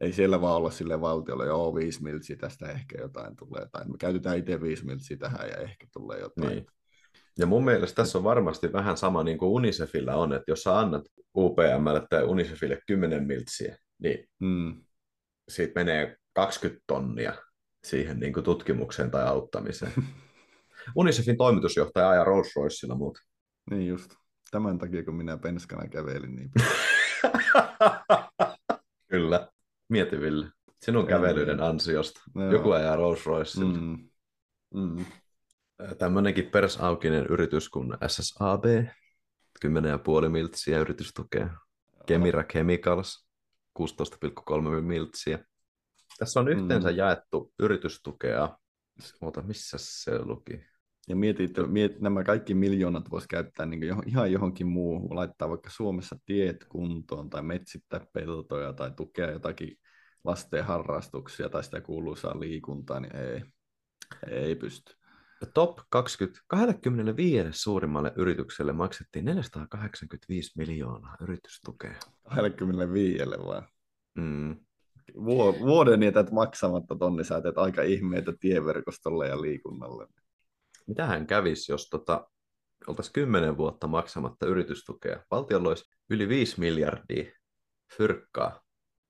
Ei 0.00 0.12
siellä 0.12 0.40
vaan 0.40 0.56
olla 0.56 0.70
sille 0.70 1.00
valtiolle, 1.00 1.46
joo, 1.46 1.74
viisi 1.74 2.02
miltsiä 2.02 2.36
tästä 2.36 2.66
ehkä 2.66 3.00
jotain 3.00 3.36
tulee, 3.36 3.66
tai 3.72 3.84
me 3.84 3.94
käytetään 3.98 4.38
itse 4.38 4.60
viisi 4.60 4.86
miltsiä 4.86 5.16
tähän 5.16 5.48
ja 5.48 5.56
ehkä 5.56 5.86
tulee 5.92 6.20
jotain. 6.20 6.48
Niin. 6.48 6.66
Ja 7.38 7.46
mun 7.46 7.64
mielestä 7.64 7.96
tässä 8.02 8.18
on 8.18 8.24
varmasti 8.24 8.72
vähän 8.72 8.96
sama 8.96 9.22
niin 9.22 9.38
kuin 9.38 9.50
Unicefilla 9.50 10.14
on, 10.14 10.32
että 10.32 10.50
jos 10.50 10.62
sä 10.62 10.78
annat 10.78 11.02
UPMlle 11.36 12.06
tai 12.10 12.24
Unicefille 12.24 12.78
10 12.86 13.26
miltsiä, 13.26 13.76
niin 13.98 14.28
Mm. 14.40 14.82
siitä 15.48 15.80
menee 15.80 16.16
20 16.32 16.82
tonnia 16.86 17.34
siihen 17.84 18.20
niin 18.20 18.32
kuin 18.32 18.44
tutkimukseen 18.44 19.10
tai 19.10 19.26
auttamiseen. 19.26 19.92
Unicefin 20.96 21.36
toimitusjohtaja 21.36 22.10
ajaa 22.10 22.24
Rolls 22.24 22.56
Roycella 22.56 22.94
muut. 22.94 23.18
Niin 23.70 23.86
just. 23.86 24.14
Tämän 24.50 24.78
takia, 24.78 25.04
kun 25.04 25.14
minä 25.14 25.36
penskana 25.36 25.88
kävelin, 25.88 26.36
niin 26.36 26.50
Kyllä. 29.10 29.48
Mieti 29.88 30.20
Ville. 30.20 30.50
Sinun 30.80 31.06
kävelyiden 31.06 31.60
ansiosta. 31.60 32.20
Joo. 32.34 32.52
Joku 32.52 32.70
ajaa 32.70 32.96
Rolls 32.96 33.26
Roycella. 33.26 33.78
Mm. 33.78 34.08
mm. 34.74 34.96
Mm. 34.98 35.04
Tämmöinenkin 35.98 36.50
persaukinen 36.50 37.26
yritys 37.26 37.68
kuin 37.68 37.92
SSAB, 38.06 38.64
10,5 40.24 40.28
miltsiä 40.28 40.78
yritystukea. 40.78 41.50
Kemira 42.06 42.44
Chemicals, 42.44 43.28
16,3 43.78 44.80
miltsiä. 44.80 45.44
Tässä 46.18 46.40
on 46.40 46.48
yhteensä 46.48 46.90
Mm. 46.90 46.96
jaettu 46.96 47.52
yritystukea. 47.58 48.58
Oota, 49.20 49.42
missä 49.42 49.76
se 49.80 50.18
luki? 50.18 50.60
Ja 51.08 51.16
mietit, 51.16 51.50
että 51.50 51.62
miet, 51.62 52.00
nämä 52.00 52.24
kaikki 52.24 52.54
miljoonat 52.54 53.10
voisi 53.10 53.28
käyttää 53.28 53.66
niin 53.66 53.82
johon, 53.82 54.04
ihan 54.08 54.32
johonkin 54.32 54.66
muuhun, 54.66 55.16
laittaa 55.16 55.48
vaikka 55.48 55.70
Suomessa 55.70 56.16
tiet 56.26 56.64
kuntoon 56.68 57.30
tai 57.30 57.42
metsittää 57.42 58.06
peltoja 58.12 58.72
tai 58.72 58.90
tukea 58.96 59.30
jotakin 59.30 59.78
lasten 60.24 60.64
harrastuksia 60.64 61.48
tai 61.48 61.64
sitä 61.64 61.80
kuuluisaa 61.80 62.40
liikuntaa, 62.40 63.00
niin 63.00 63.16
ei, 63.16 63.42
ei 64.30 64.54
pysty. 64.54 64.94
Top 65.54 65.78
20, 65.88 66.40
25 66.46 67.48
suurimmalle 67.52 68.12
yritykselle 68.16 68.72
maksettiin 68.72 69.24
485 69.24 70.52
miljoonaa 70.58 71.16
yritystukea. 71.20 71.94
25 72.34 73.24
vaan. 73.46 73.68
Mm. 74.14 74.56
Vuo- 75.14 75.58
Vuoden 75.60 76.02
jätät 76.02 76.30
maksamatta 76.30 76.96
tonni, 76.96 77.24
sä 77.24 77.40
teet 77.40 77.58
aika 77.58 77.82
ihmeitä 77.82 78.32
tieverkostolle 78.40 79.28
ja 79.28 79.42
liikunnalle. 79.42 80.06
Mitähän 80.86 81.26
kävisi, 81.26 81.72
jos 81.72 81.88
tota, 81.88 82.26
oltaisiin 82.86 83.12
10 83.12 83.56
vuotta 83.56 83.86
maksamatta 83.86 84.46
yritystukea? 84.46 85.22
Valtiolla 85.30 85.68
olisi 85.68 85.84
yli 86.10 86.28
5 86.28 86.60
miljardia 86.60 87.24
fyrkkaa. 87.96 88.60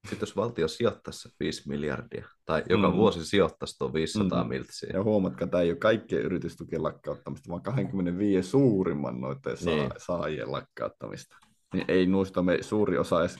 Sitten 0.08 0.26
jos 0.26 0.36
valtio 0.36 0.68
sijoittaisi 0.68 1.18
se 1.20 1.28
5 1.40 1.68
miljardia, 1.68 2.28
tai 2.44 2.62
joka 2.68 2.90
Mm. 2.90 2.96
vuosi 2.96 3.24
sijoittaisi 3.26 3.78
tuon 3.78 3.92
500 3.92 4.42
Mm. 4.44 4.48
miltsiä, 4.48 4.90
Ja 4.92 5.02
huomatkaa, 5.02 5.48
tämä 5.48 5.60
ei 5.62 5.70
ole 5.70 5.78
kaikkien 5.78 6.22
yritystukien 6.22 6.82
lakkauttamista, 6.82 7.50
vaan 7.50 7.62
25 7.62 8.48
suurimman 8.50 9.20
noiden 9.20 9.56
saa, 9.56 9.74
Niin. 9.74 9.90
saajien 9.98 10.52
lakkauttamista. 10.52 11.36
Niin 11.74 11.84
ei 11.88 12.06
noista 12.06 12.42
me 12.42 12.58
suuri 12.60 12.98
osa 12.98 13.20
edes, 13.20 13.36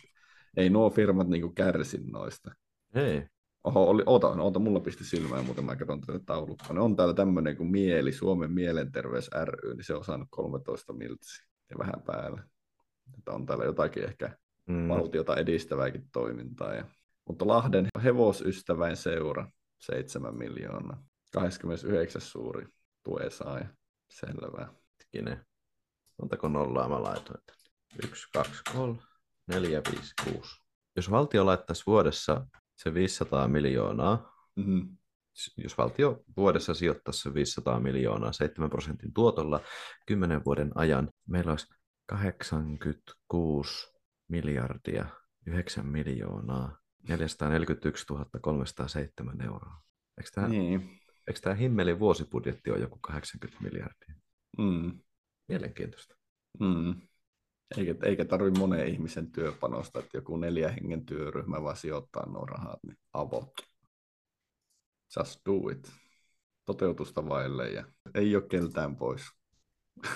ei 0.57 0.71
nuo 0.71 0.91
firmat 0.91 1.29
niinku 1.29 1.53
kärsi 1.57 1.99
noista. 2.13 2.51
ei. 2.95 3.23
Oho, 3.65 3.91
oli, 3.91 4.03
oota, 4.07 4.27
oota, 4.29 4.59
mulla 4.59 4.81
pisti 4.81 5.05
silmään, 5.05 5.45
muuten 5.45 5.65
mä 5.65 5.77
katson 5.77 6.01
tätä 6.01 6.19
taulukkoa. 6.27 6.75
Ne 6.75 6.81
on 6.81 6.97
täällä 6.97 7.15
tämmöinen 7.15 7.57
kuin 7.57 7.71
Mieli, 7.71 8.13
Suomen 8.13 8.53
Mielenterveys 8.53 9.31
ry, 9.45 9.75
niin 9.75 9.85
se 9.85 9.95
on 9.95 10.05
saanut 10.05 10.29
13 10.31 10.93
miltsiä 10.93 11.45
ja 11.71 11.79
vähän 11.79 12.03
päälle. 12.07 12.43
Että 13.19 13.33
on 13.33 13.47
täällä 13.47 13.65
jotakin 13.65 14.05
ehkä 14.05 14.37
Mm. 14.69 14.89
valtiota 14.89 15.37
edistävääkin 15.37 16.09
toimintaa. 16.13 16.75
Ja... 16.75 16.85
Mutta 17.29 17.47
Lahden 17.47 17.87
hevosystäväin 18.05 18.97
seura, 18.97 19.51
7 19.81 20.39
miljoonaa. 20.39 21.03
29 21.33 22.21
suuri 22.23 22.67
tuen 23.03 23.31
saaja. 23.31 23.67
Selvä. 24.11 24.69
Hetkinen. 25.01 25.47
Montako 26.21 26.49
nollaa 26.49 26.89
mä 26.89 27.03
laitoin? 27.03 27.41
1, 28.05 28.29
2, 28.33 28.63
3, 28.73 28.99
4, 29.47 29.83
5, 29.93 30.15
6. 30.33 30.57
Jos 30.97 31.11
valtio 31.11 31.47
laittaisi 31.47 31.83
vuodessa 31.87 32.47
se 32.77 32.95
500 32.95 33.49
miljoonaa, 33.49 34.35
Mm-hmm. 34.57 34.97
jos 35.57 35.79
valtio 35.79 36.25
vuodessa 36.37 36.75
sijoittaisi 36.75 37.23
se 37.23 37.35
500 37.35 37.81
miljoonaa 37.81 38.33
7 38.33 38.71
prosentin 38.71 39.13
tuotolla 39.13 39.61
10 40.07 40.45
vuoden 40.45 40.73
ajan, 40.75 41.11
meillä 41.29 41.51
olisi 41.51 41.75
86 42.07 43.93
miljardia, 44.29 45.07
9 45.47 45.87
miljoonaa, 45.87 46.79
441 47.09 48.07
307 48.41 49.41
euroa. 49.41 49.83
Eikö 50.19 50.31
tämä, 50.35 50.49
niin. 50.49 50.63
Niin. 50.63 51.01
eikö 51.29 51.41
tämä 51.41 51.55
himmelin 51.55 51.99
vuosibudjetti 51.99 52.71
ole 52.71 52.79
joku 52.79 52.99
80 53.01 53.63
miljardia? 53.63 54.15
Mm. 54.59 55.01
Mielenkiintoista. 55.49 56.15
Mm. 56.61 57.01
Eikä, 57.79 57.95
eikä 58.03 58.25
tarvitse 58.25 58.61
monen 58.61 58.89
ihmisen 58.89 59.33
työpanosta, 59.33 59.99
että 59.99 60.17
joku 60.17 60.37
neljä 60.37 60.69
hengen 60.69 61.07
työryhmä 61.07 61.63
vaan 61.63 61.77
sijoittaa 61.77 62.27
nuo 62.27 62.47
rahat, 62.47 62.79
niin 62.87 62.99
avot. 63.13 63.53
Just 65.17 65.41
do 65.47 65.69
it. 65.71 65.93
Toteutusta 66.65 67.29
vaille 67.29 67.71
ja 67.71 67.85
ei 68.15 68.37
ole 68.37 68.45
keltään 68.49 68.97
pois. 68.97 69.23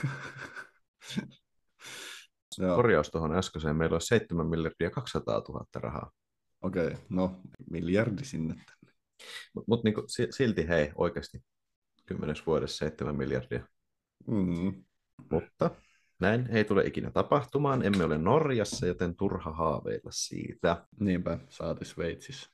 Joo, 2.58 2.76
Korjaus 2.76 3.10
tuohon 3.10 3.36
äskeiseen, 3.36 3.76
meillä 3.76 3.94
olisi 3.94 4.06
7 4.06 4.46
miljardia 4.46 4.90
200 4.90 5.42
000 5.48 5.66
rahaa. 5.74 6.10
okei, 6.60 6.86
okay. 6.86 6.98
no 7.08 7.40
miljardi 7.70 8.24
sinne. 8.24 8.54
tänne. 8.54 8.94
Mutta 9.54 9.64
mut 9.68 9.84
niinku, 9.84 10.04
si- 10.06 10.28
silti 10.30 10.68
hei, 10.68 10.92
oikeasti 10.94 11.38
10 12.06 12.36
vuodessa 12.46 12.76
7 12.76 13.16
miljardia. 13.16 13.66
Mm. 14.26 14.84
Mutta 15.30 15.70
näin 16.20 16.48
ei 16.50 16.64
tule 16.64 16.86
ikinä 16.86 17.10
tapahtumaan. 17.10 17.82
Emme 17.82 18.04
ole 18.04 18.18
Norjassa, 18.18 18.86
joten 18.86 19.16
turha 19.16 19.52
haaveilla 19.52 20.10
siitä. 20.10 20.86
Niinpä, 21.00 21.38
saati 21.48 21.84
Sveitsissä. 21.84 22.50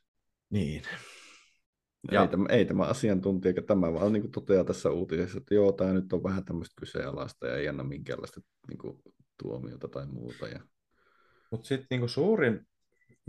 Niin. 0.50 0.82
Ja. 2.12 2.22
Ei, 2.22 2.28
tämä, 2.28 2.46
ei 2.48 2.64
tämä 2.64 2.82
asiantuntija, 2.84 3.50
eikä 3.50 3.62
tämä 3.62 3.92
vaan 3.92 4.12
niin 4.12 4.30
toteaa 4.30 4.64
tässä 4.64 4.90
uutisessa, 4.90 5.38
että 5.38 5.54
joo, 5.54 5.72
tämä 5.72 5.92
nyt 5.92 6.12
on 6.12 6.22
vähän 6.22 6.44
tämmöistä 6.44 6.74
kyseenalaista 6.80 7.46
ja 7.46 7.56
ei 7.56 7.68
anna 7.68 7.84
minkäänlaista 7.84 8.40
niin 8.68 8.78
kuin, 8.78 9.02
tuomiota 9.42 9.88
tai 9.88 10.06
muuta. 10.06 10.48
Ja... 10.48 10.60
Mutta 11.50 11.68
sitten 11.68 11.86
niinku 11.90 12.08
suurin, 12.08 12.66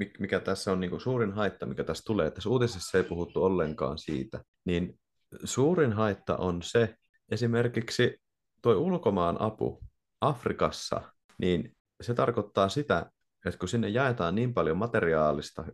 mik- 0.02 0.20
mikä 0.20 0.40
tässä 0.40 0.72
on 0.72 0.80
niinku 0.80 1.00
suurin 1.00 1.32
haitta, 1.32 1.66
mikä 1.66 1.84
tässä 1.84 2.04
tulee, 2.06 2.32
tässä 2.32 2.50
uutisessa 2.50 2.98
ei 2.98 3.04
puhuttu 3.04 3.44
ollenkaan 3.44 3.98
siitä, 3.98 4.44
niin 4.66 5.00
suurin 5.44 5.94
haitta 5.94 6.38
on 6.38 6.62
se, 6.62 6.96
esimerkiksi 7.32 8.18
tuo 8.62 8.74
ulkomaan 8.74 9.42
apu 9.42 9.85
Afrikassa, 10.28 11.02
niin 11.38 11.72
se 12.02 12.14
tarkoittaa 12.14 12.70
sitä, 12.70 13.12
että 13.46 13.58
kun 13.60 13.70
sinne 13.70 13.90
jaetaan 13.90 14.36
niin 14.36 14.54
paljon 14.54 14.78
materiaalista 14.78 15.66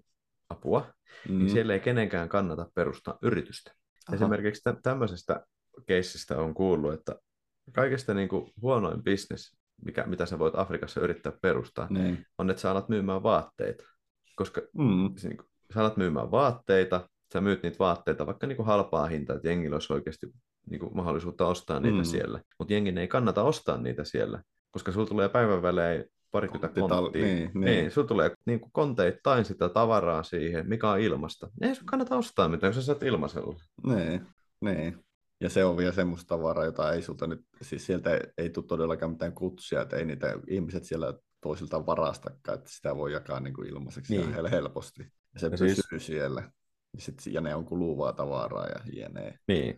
apua, 0.50 0.94
Mm. 1.30 1.38
niin 1.38 1.50
siellä 1.50 1.74
ei 1.74 1.80
kenenkään 1.80 2.30
kannata 2.30 2.72
perustaa 2.76 3.18
yritystä. 3.22 3.72
Aha. 4.08 4.16
Esimerkiksi 4.16 4.62
tä- 4.64 4.76
tämmöisestä 4.84 5.46
keissistä 5.86 6.38
on 6.38 6.54
kuullut, 6.54 6.94
että 6.94 7.16
kaikista 7.76 8.14
niin 8.14 8.30
kuin 8.30 8.52
huonoin 8.62 9.04
bisnes, 9.04 9.58
mikä, 9.86 10.04
mitä 10.06 10.26
sä 10.26 10.40
voit 10.40 10.56
Afrikassa 10.58 11.02
yrittää 11.02 11.32
perustaa, 11.42 11.88
Niin. 11.90 12.26
on, 12.38 12.50
että 12.50 12.62
sä 12.62 12.72
alat 12.72 12.90
myymään 12.90 13.24
vaatteita. 13.24 13.84
Koska 14.36 14.62
Mm. 14.74 15.14
niin 15.24 15.38
kuin, 15.38 15.48
sä 15.74 15.80
alat 15.82 15.98
myymään 15.98 16.32
vaatteita, 16.32 17.10
sä 17.34 17.42
myyt 17.42 17.64
niitä 17.64 17.80
vaatteita 17.80 18.26
vaikka 18.26 18.48
niin 18.48 18.56
kuin 18.56 18.66
halpaa 18.66 19.08
hintaa, 19.08 19.36
että 19.36 19.48
jengillä 19.48 19.76
olisi 19.76 19.94
oikeasti 19.94 20.28
niin 20.70 20.80
kuin 20.80 20.96
mahdollisuutta 20.96 21.48
ostaa 21.48 21.80
niitä 21.80 21.98
Mm. 21.98 22.04
siellä. 22.04 22.42
Mutta 22.60 22.74
jengin 22.74 22.98
ei 22.98 23.08
kannata 23.08 23.44
ostaa 23.44 23.78
niitä 23.78 24.04
siellä, 24.04 24.44
koska 24.72 24.92
sulla 24.92 25.08
tulee 25.08 25.30
päivän 25.30 25.62
välein 25.62 26.06
parikymmentä 26.32 26.80
konttia. 26.82 27.22
niin, 27.26 27.52
Niin, 27.54 27.66
niin. 27.66 27.92
sulla 27.92 28.08
tulee 28.08 28.32
niin 28.46 28.60
kuin 28.60 28.72
konteittain 28.72 29.46
sitä 29.46 29.70
tavaraa 29.70 30.24
siihen, 30.24 30.70
mikä 30.70 30.90
on 30.92 31.00
ilmasta. 31.00 31.50
Ei 31.62 31.76
sun 31.76 31.86
kannata 31.86 32.18
ostaa 32.18 32.48
mitään, 32.50 32.70
jos 32.70 32.76
sä 32.76 32.82
saat 32.82 33.04
ilmaisella. 33.04 33.56
Niin, 33.88 34.28
niin. 34.62 34.98
Ja 35.42 35.50
se 35.50 35.66
on 35.66 35.78
vielä 35.78 35.92
semmoista 35.94 36.28
tavaraa, 36.28 36.66
jota 36.66 36.94
ei 36.94 37.02
sulta 37.02 37.28
nyt, 37.28 37.42
siis 37.62 37.86
sieltä 37.86 38.14
ei, 38.14 38.20
ei 38.38 38.50
tule 38.50 38.66
todellakaan 38.66 39.12
mitään 39.12 39.34
kutsuja, 39.34 39.82
että 39.82 39.96
ei 39.98 40.06
niitä 40.06 40.36
ihmiset 40.48 40.84
siellä 40.84 41.14
toisilta 41.42 41.86
varastakaan, 41.86 42.58
että 42.58 42.70
sitä 42.72 42.96
voi 42.96 43.14
jakaa 43.14 43.40
niin 43.40 43.54
kuin 43.54 43.68
ilmaiseksi 43.70 44.18
Niin. 44.18 44.30
ihan 44.30 44.50
helposti. 44.50 45.02
Ja 45.34 45.40
se 45.40 45.46
Ja 45.46 45.52
pysyy 45.52 45.68
siis... 45.76 46.06
siellä. 46.06 46.42
Ja, 46.94 47.02
sit, 47.02 47.22
ja 47.26 47.42
ne 47.42 47.56
on 47.56 47.66
kuluvaa 47.66 48.14
tavaraa 48.14 48.68
ja 48.68 48.80
hienee. 48.94 49.38
Niin. 49.48 49.78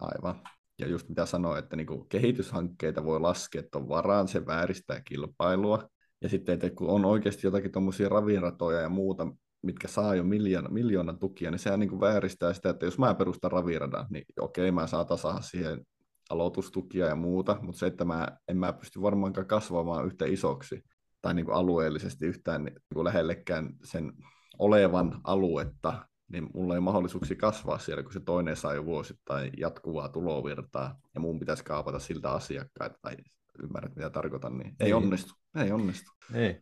Aivan. 0.00 0.40
Ja 0.78 0.88
just 0.88 1.08
mitä 1.08 1.26
sanoin, 1.26 1.58
että 1.58 1.76
niin 1.76 2.08
kehityshankkeita 2.08 3.04
voi 3.04 3.20
laskea, 3.20 3.60
että 3.60 3.78
on 3.78 3.88
varaan, 3.88 4.28
se 4.28 4.46
vääristää 4.46 5.00
kilpailua. 5.00 5.88
Ja 6.22 6.28
sitten, 6.28 6.52
että 6.52 6.70
kun 6.70 6.88
on 6.88 7.04
oikeasti 7.04 7.46
jotakin 7.46 7.72
tuommoisia 7.72 8.08
raviratoja 8.08 8.80
ja 8.80 8.88
muuta, 8.88 9.26
mitkä 9.62 9.88
saa 9.88 10.14
jo 10.14 10.24
miljoona, 10.24 10.68
miljoonan 10.68 11.18
tukia, 11.18 11.50
niin 11.50 11.58
sehän 11.58 11.80
niin 11.80 11.90
kuin 11.90 12.00
vääristää 12.00 12.52
sitä, 12.52 12.70
että 12.70 12.86
jos 12.86 12.98
mä 12.98 13.14
perustan 13.14 13.52
raviradan, 13.52 14.06
niin 14.10 14.24
okei, 14.40 14.70
mä 14.70 14.86
saatan 14.86 15.18
saada 15.18 15.40
siihen 15.40 15.86
aloitustukia 16.30 17.06
ja 17.06 17.16
muuta, 17.16 17.58
mutta 17.62 17.78
se, 17.78 17.86
että 17.86 18.04
mä 18.04 18.28
en 18.48 18.56
mä 18.56 18.72
pysty 18.72 19.02
varmaankaan 19.02 19.46
kasvamaan 19.46 20.06
yhtä 20.06 20.24
isoksi 20.24 20.84
tai 21.22 21.34
niin 21.34 21.46
kuin 21.46 21.56
alueellisesti 21.56 22.26
yhtään 22.26 22.64
niin 22.64 22.76
kuin 22.94 23.04
lähellekään 23.04 23.70
sen 23.84 24.12
olevan 24.58 25.20
aluetta, 25.24 26.08
niin 26.28 26.50
mulla 26.54 26.74
ei 26.74 26.80
mahdollisuuksia 26.80 27.36
kasvaa 27.36 27.78
siellä, 27.78 28.02
kun 28.02 28.12
se 28.12 28.20
toinen 28.20 28.56
saa 28.56 28.74
jo 28.74 28.84
vuosittain 28.84 29.52
jatkuvaa 29.56 30.08
tulovirtaa, 30.08 31.00
ja 31.14 31.20
mun 31.20 31.38
pitäisi 31.38 31.64
kaapata 31.64 31.98
siltä 31.98 32.30
asiakkaita, 32.30 32.98
tai 33.02 33.16
ymmärrät 33.62 33.96
mitä 33.96 34.10
tarkoitan, 34.10 34.58
niin 34.58 34.76
ei, 34.80 34.86
ei 34.86 34.92
onnistu. 34.92 35.34
Ei 35.56 35.72
onnistu. 35.72 36.10
Ei. 36.34 36.60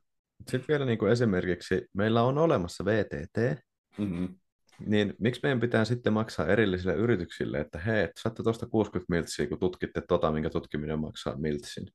Sitten 0.49 0.65
vielä 0.69 0.85
niin 0.85 0.99
kuin 0.99 1.13
esimerkiksi, 1.13 1.89
meillä 1.93 2.23
on 2.23 2.39
olemassa 2.39 2.85
VTT, 2.85 3.63
mm-hmm. 3.99 4.35
niin 4.87 5.15
miksi 5.19 5.41
meidän 5.43 5.61
pitää 5.61 5.85
sitten 5.85 6.13
maksaa 6.13 6.47
erillisille 6.47 6.95
yrityksille, 6.95 7.61
että 7.61 7.79
hei, 7.79 8.09
saatte 8.23 8.43
tuosta 8.43 8.67
60 8.67 9.15
miltsiä, 9.15 9.47
kun 9.47 9.59
tutkitte 9.59 10.01
tota, 10.09 10.33
minkä 10.33 10.51
tutkiminen 10.51 10.99
maksaa 10.99 11.37
miltsin. 11.37 11.87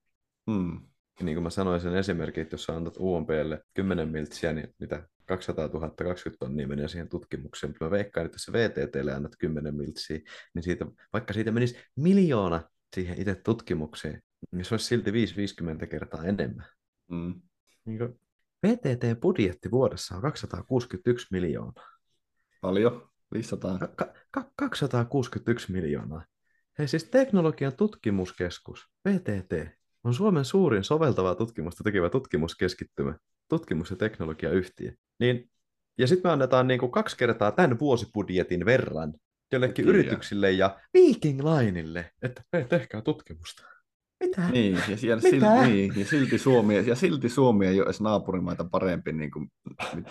Mm. 0.48 0.80
Niin 1.22 1.36
kuin 1.36 1.44
mä 1.44 1.50
sanoin 1.50 1.82
sen 1.82 1.96
esimerkin, 1.96 2.42
että 2.42 2.54
jos 2.54 2.64
sä 2.64 2.76
antat 2.76 2.98
UMPlle 3.00 3.62
10 3.74 4.10
miltsiä, 4.10 4.54
niin 4.54 4.74
mitä 4.80 5.08
200 5.28 5.68
000, 5.68 5.90
20 5.90 6.40
tonnia 6.40 6.68
menee 6.68 6.88
siihen 6.88 7.10
tutkimukseen, 7.10 7.72
mutta 7.72 7.86
mä 7.86 7.92
veikkaan, 7.92 8.26
että 8.26 8.36
jos 8.36 8.44
sä 8.44 8.54
VTTlle 8.54 9.14
annat 9.14 9.32
10 9.40 9.76
miltsiä, 9.76 10.20
niin 10.54 10.64
siitä, 10.64 10.86
vaikka 11.14 11.34
siitä 11.34 11.52
menisi 11.52 11.78
miljoona 11.96 12.64
siihen 12.96 13.22
itse 13.22 13.36
tutkimukseen, 13.36 14.22
niin 14.52 14.66
se 14.66 14.74
olisi 14.74 14.86
silti 14.86 15.12
5-50 15.84 15.88
kertaa 15.88 16.24
enemmän. 16.24 16.66
Mm. 17.12 17.42
Niin 17.86 17.98
kuin 17.98 18.20
VTT-budjetti 18.68 19.72
vuodessa 19.72 20.16
on 20.16 20.22
261 20.22 21.28
miljoonaa. 21.32 21.88
Paljon? 22.62 23.10
500? 23.34 23.78
Ka- 23.80 24.14
ka- 24.32 24.52
261 24.56 25.72
miljoonaa. 25.72 26.26
Hei 26.80 26.88
siis 26.88 27.04
Teknologian 27.04 27.76
tutkimuskeskus, 27.76 28.88
VTT, 29.10 29.78
on 30.04 30.14
Suomen 30.14 30.46
suurin 30.46 30.84
soveltavaa 30.84 31.36
tutkimusta 31.36 31.84
tekevä 31.84 32.10
tutkimuskeskittymä, 32.10 33.18
tutkimus- 33.48 33.90
ja 33.90 33.96
teknologiayhtiö. 33.96 34.92
Niin, 35.20 35.50
ja 35.98 36.08
sitten 36.08 36.30
me 36.30 36.34
annetaan 36.34 36.68
niin 36.68 36.80
kuin 36.80 36.92
kaksi 36.92 37.18
kertaa 37.18 37.52
tämän 37.52 37.80
vuosibudjetin 37.80 38.66
verran 38.66 39.14
jollekin 39.52 39.86
Kyllä. 39.86 40.00
yrityksille 40.00 40.52
ja 40.52 40.80
Viking 40.94 41.42
Lineille, 41.44 42.12
että 42.22 42.44
hei, 42.54 42.66
tehkää 42.66 43.02
tutkimusta. 43.02 43.64
Mitä? 44.20 44.50
Niin, 44.50 44.80
ja, 44.90 44.98
siellä, 44.98 45.22
Mitä? 45.22 45.30
Silti, 45.30 45.72
niin, 45.72 45.94
ja, 46.00 46.06
silti 46.06 46.38
Suomi, 46.38 46.88
ja 46.88 46.96
silti 46.96 47.30
Suomi 47.30 47.68
ei 47.68 47.80
ole 47.80 47.86
edes 47.86 48.02
naapurimaita 48.02 48.66
parempi 48.72 49.14
niin 49.14 49.32
kuin, 49.32 49.52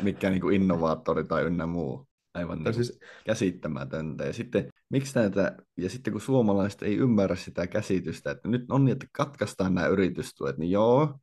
mikä 0.02 0.30
niin 0.30 0.40
kuin 0.40 0.54
innovaattori 0.54 1.24
tai 1.24 1.44
ynnä 1.44 1.66
muu. 1.66 2.06
Aivan 2.34 2.58
niin 2.58 2.74
siis... 2.74 3.00
käsittämätöntä. 3.24 4.24
Ja 4.24 4.32
sitten, 4.32 4.70
miksi 4.90 5.18
näitä, 5.18 5.56
ja 5.76 5.90
sitten 5.90 6.12
kun 6.12 6.20
suomalaiset 6.20 6.82
ei 6.82 6.96
ymmärrä 6.96 7.36
sitä 7.36 7.66
käsitystä, 7.66 8.30
että 8.30 8.48
nyt 8.48 8.64
on 8.70 8.84
niin, 8.84 8.92
että 8.92 9.06
katkaistaan 9.12 9.74
nämä 9.74 9.86
yritystuet, 9.86 10.58
niin 10.58 10.70
joo, 10.70 11.18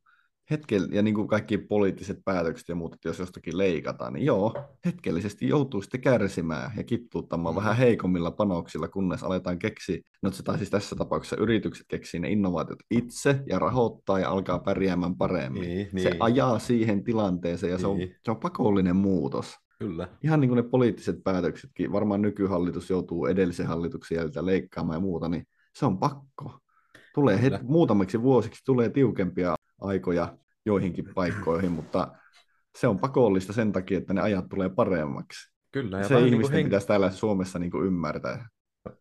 hetkellä, 0.50 0.88
ja 0.90 1.02
niin 1.02 1.14
kuin 1.14 1.28
kaikki 1.28 1.58
poliittiset 1.58 2.18
päätökset 2.24 2.68
ja 2.68 2.74
muut, 2.74 2.94
että 2.94 3.08
jos 3.08 3.18
jostakin 3.18 3.58
leikataan, 3.58 4.12
niin 4.12 4.26
joo, 4.26 4.54
hetkellisesti 4.84 5.48
joutuu 5.48 5.82
sitten 5.82 6.00
kärsimään 6.00 6.72
ja 6.76 6.84
kittuuttamaan 6.84 7.54
mm. 7.54 7.56
vähän 7.56 7.76
heikommilla 7.76 8.30
panoksilla, 8.30 8.88
kunnes 8.88 9.22
aletaan 9.22 9.58
keksiä, 9.58 9.98
no 10.22 10.30
se 10.30 10.42
tai 10.42 10.58
siis 10.58 10.70
tässä 10.70 10.96
tapauksessa 10.96 11.36
yritykset 11.36 11.86
keksii 11.88 12.20
ne 12.20 12.30
innovaatiot 12.30 12.78
itse 12.90 13.40
ja 13.46 13.58
rahoittaa 13.58 14.18
ja 14.18 14.30
alkaa 14.30 14.58
pärjäämään 14.58 15.16
paremmin. 15.16 15.62
Niin, 15.62 16.02
se 16.02 16.10
niin. 16.10 16.22
ajaa 16.22 16.58
siihen 16.58 17.04
tilanteeseen 17.04 17.70
ja 17.70 17.76
niin. 17.76 17.80
se, 17.80 17.86
on, 17.86 17.96
niin. 17.96 18.16
se 18.22 18.30
on 18.30 18.36
pakollinen 18.36 18.96
muutos. 18.96 19.56
Kyllä. 19.78 20.08
Ihan 20.22 20.40
niin 20.40 20.48
kuin 20.48 20.56
ne 20.56 20.62
poliittiset 20.62 21.24
päätöksetkin, 21.24 21.92
varmaan 21.92 22.22
nykyhallitus 22.22 22.90
joutuu 22.90 23.26
edellisen 23.26 23.66
hallituksen 23.66 24.16
jälkeen 24.16 24.46
leikkaamaan 24.46 24.96
ja 24.96 25.00
muuta, 25.00 25.28
niin 25.28 25.46
se 25.74 25.86
on 25.86 25.98
pakko. 25.98 26.58
Tulee 27.14 27.36
het- 27.36 27.62
muutamiksi 27.62 28.22
vuosiksi 28.22 28.64
tulee 28.64 28.88
tiukempia 28.88 29.54
aikoja 29.84 30.36
joihinkin 30.66 31.14
paikkoihin, 31.14 31.72
mutta 31.72 32.12
se 32.78 32.86
on 32.86 32.98
pakollista 32.98 33.52
sen 33.52 33.72
takia, 33.72 33.98
että 33.98 34.14
ne 34.14 34.20
ajat 34.20 34.48
tulee 34.48 34.68
paremmaksi. 34.68 35.54
Kyllä. 35.72 35.98
Ja 35.98 36.08
se 36.08 36.18
ihmisten 36.18 36.40
niin 36.40 36.52
hen... 36.52 36.64
pitäisi 36.66 36.86
täällä 36.86 37.10
Suomessa 37.10 37.58
niin 37.58 37.70
kuin 37.70 37.86
ymmärtää. 37.86 38.48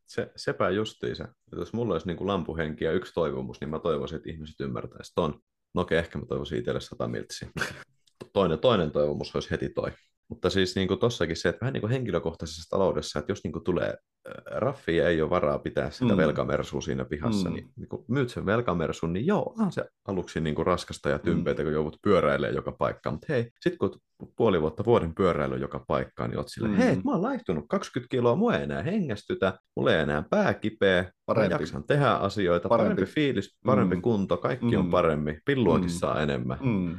Se, 0.05 0.31
sepä 0.35 0.69
justiinsa. 0.69 1.23
Että 1.23 1.55
jos 1.55 1.73
mulla 1.73 1.93
olisi 1.93 2.07
niin 2.07 2.17
kuin 2.17 2.27
lampuhenki 2.27 2.85
ja 2.85 2.91
yksi 2.91 3.13
toivomus, 3.13 3.61
niin 3.61 3.69
mä 3.69 3.79
toivoisin, 3.79 4.15
että 4.15 4.29
ihmiset 4.29 4.59
ymmärtäisivät 4.59 5.15
ton. 5.15 5.39
No 5.73 5.81
okei, 5.81 5.97
ehkä 5.97 6.19
mä 6.19 6.25
toivoisin 6.25 6.59
itselle 6.59 6.79
sata 6.79 7.07
miltsiä. 7.07 7.49
Toinen, 8.33 8.59
toinen 8.59 8.91
toivomus 8.91 9.35
olisi 9.35 9.51
heti 9.51 9.69
toi. 9.69 9.91
Mutta 10.29 10.49
siis 10.49 10.75
niin 10.75 10.99
tossakin 10.99 11.35
se, 11.35 11.49
että 11.49 11.61
vähän 11.61 11.73
niin 11.73 11.81
kuin 11.81 11.91
henkilökohtaisessa 11.91 12.69
taloudessa, 12.69 13.19
että 13.19 13.31
jos 13.31 13.43
niin 13.43 13.51
kuin 13.51 13.63
tulee 13.63 13.97
raffi 14.45 14.99
ei 14.99 15.21
ole 15.21 15.29
varaa 15.29 15.59
pitää 15.59 15.91
sitä 15.91 16.13
mm. 16.13 16.17
velkamersua 16.17 16.81
siinä 16.81 17.05
pihassa, 17.05 17.49
mm. 17.49 17.55
niin, 17.55 17.69
niin 17.75 17.89
kun 17.89 18.05
myyt 18.07 18.29
sen 18.29 18.45
velkamersun, 18.45 19.13
niin 19.13 19.25
joo, 19.25 19.55
on 19.59 19.71
se 19.71 19.85
aluksi 20.07 20.41
niin 20.41 20.55
kuin 20.55 20.65
raskasta 20.65 21.09
ja 21.09 21.19
tympeitä, 21.19 21.61
mm. 21.61 21.65
kun 21.65 21.73
joudut 21.73 21.97
pyöräilemään 22.01 22.55
joka 22.55 22.71
paikkaan, 22.71 23.13
mutta 23.13 23.27
hei, 23.29 23.49
sitten 23.61 23.77
kun 23.77 23.99
puoli 24.35 24.61
vuotta 24.61 24.85
vuoden 24.85 25.15
pyöräily 25.15 25.57
joka 25.57 25.85
paikkaan, 25.87 26.29
niin 26.29 26.37
oot 26.37 26.49
sille, 26.49 26.67
mm. 26.67 26.75
hei, 26.75 26.95
mä 26.95 27.11
oon 27.11 27.21
laihtunut 27.21 27.65
20 27.69 28.11
kiloa, 28.11 28.35
mua 28.35 28.57
ei 28.57 28.63
enää 28.63 28.83
hengästytä, 28.83 29.53
mulla 29.75 29.93
ei 29.93 30.01
enää 30.01 30.23
pää 30.29 30.53
kipeä, 30.53 31.11
parempi. 31.25 31.53
mä 31.53 31.59
jaksan 31.59 31.83
tehdä 31.83 32.11
asioita, 32.11 32.69
parempi, 32.69 32.95
parempi 32.95 33.13
fiilis, 33.13 33.57
parempi 33.65 33.95
mm. 33.95 34.01
kunto, 34.01 34.37
kaikki 34.37 34.71
mm. 34.71 34.79
on 34.79 34.89
paremmin, 34.89 35.41
pilluakin 35.45 35.87
mm. 35.87 35.89
saa 35.89 36.21
enemmän. 36.21 36.57
Mm. 36.61 36.97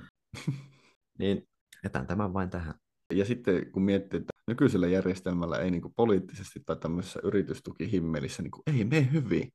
niin 1.18 1.42
jätän 1.84 2.06
tämän 2.06 2.32
vain 2.32 2.50
tähän. 2.50 2.74
Ja 3.12 3.24
sitten 3.24 3.72
kun 3.72 3.82
miettii, 3.82 4.20
että 4.20 4.32
nykyisellä 4.46 4.86
järjestelmällä 4.86 5.58
ei 5.58 5.70
niin 5.70 5.82
kuin 5.82 5.94
poliittisesti 5.96 6.60
tai 6.66 6.76
tämmöisessä 6.76 7.20
yritystukihimmelissä 7.22 8.42
niin 8.42 8.50
kuin, 8.50 8.62
ei 8.66 8.84
mene 8.84 9.08
hyvin. 9.12 9.52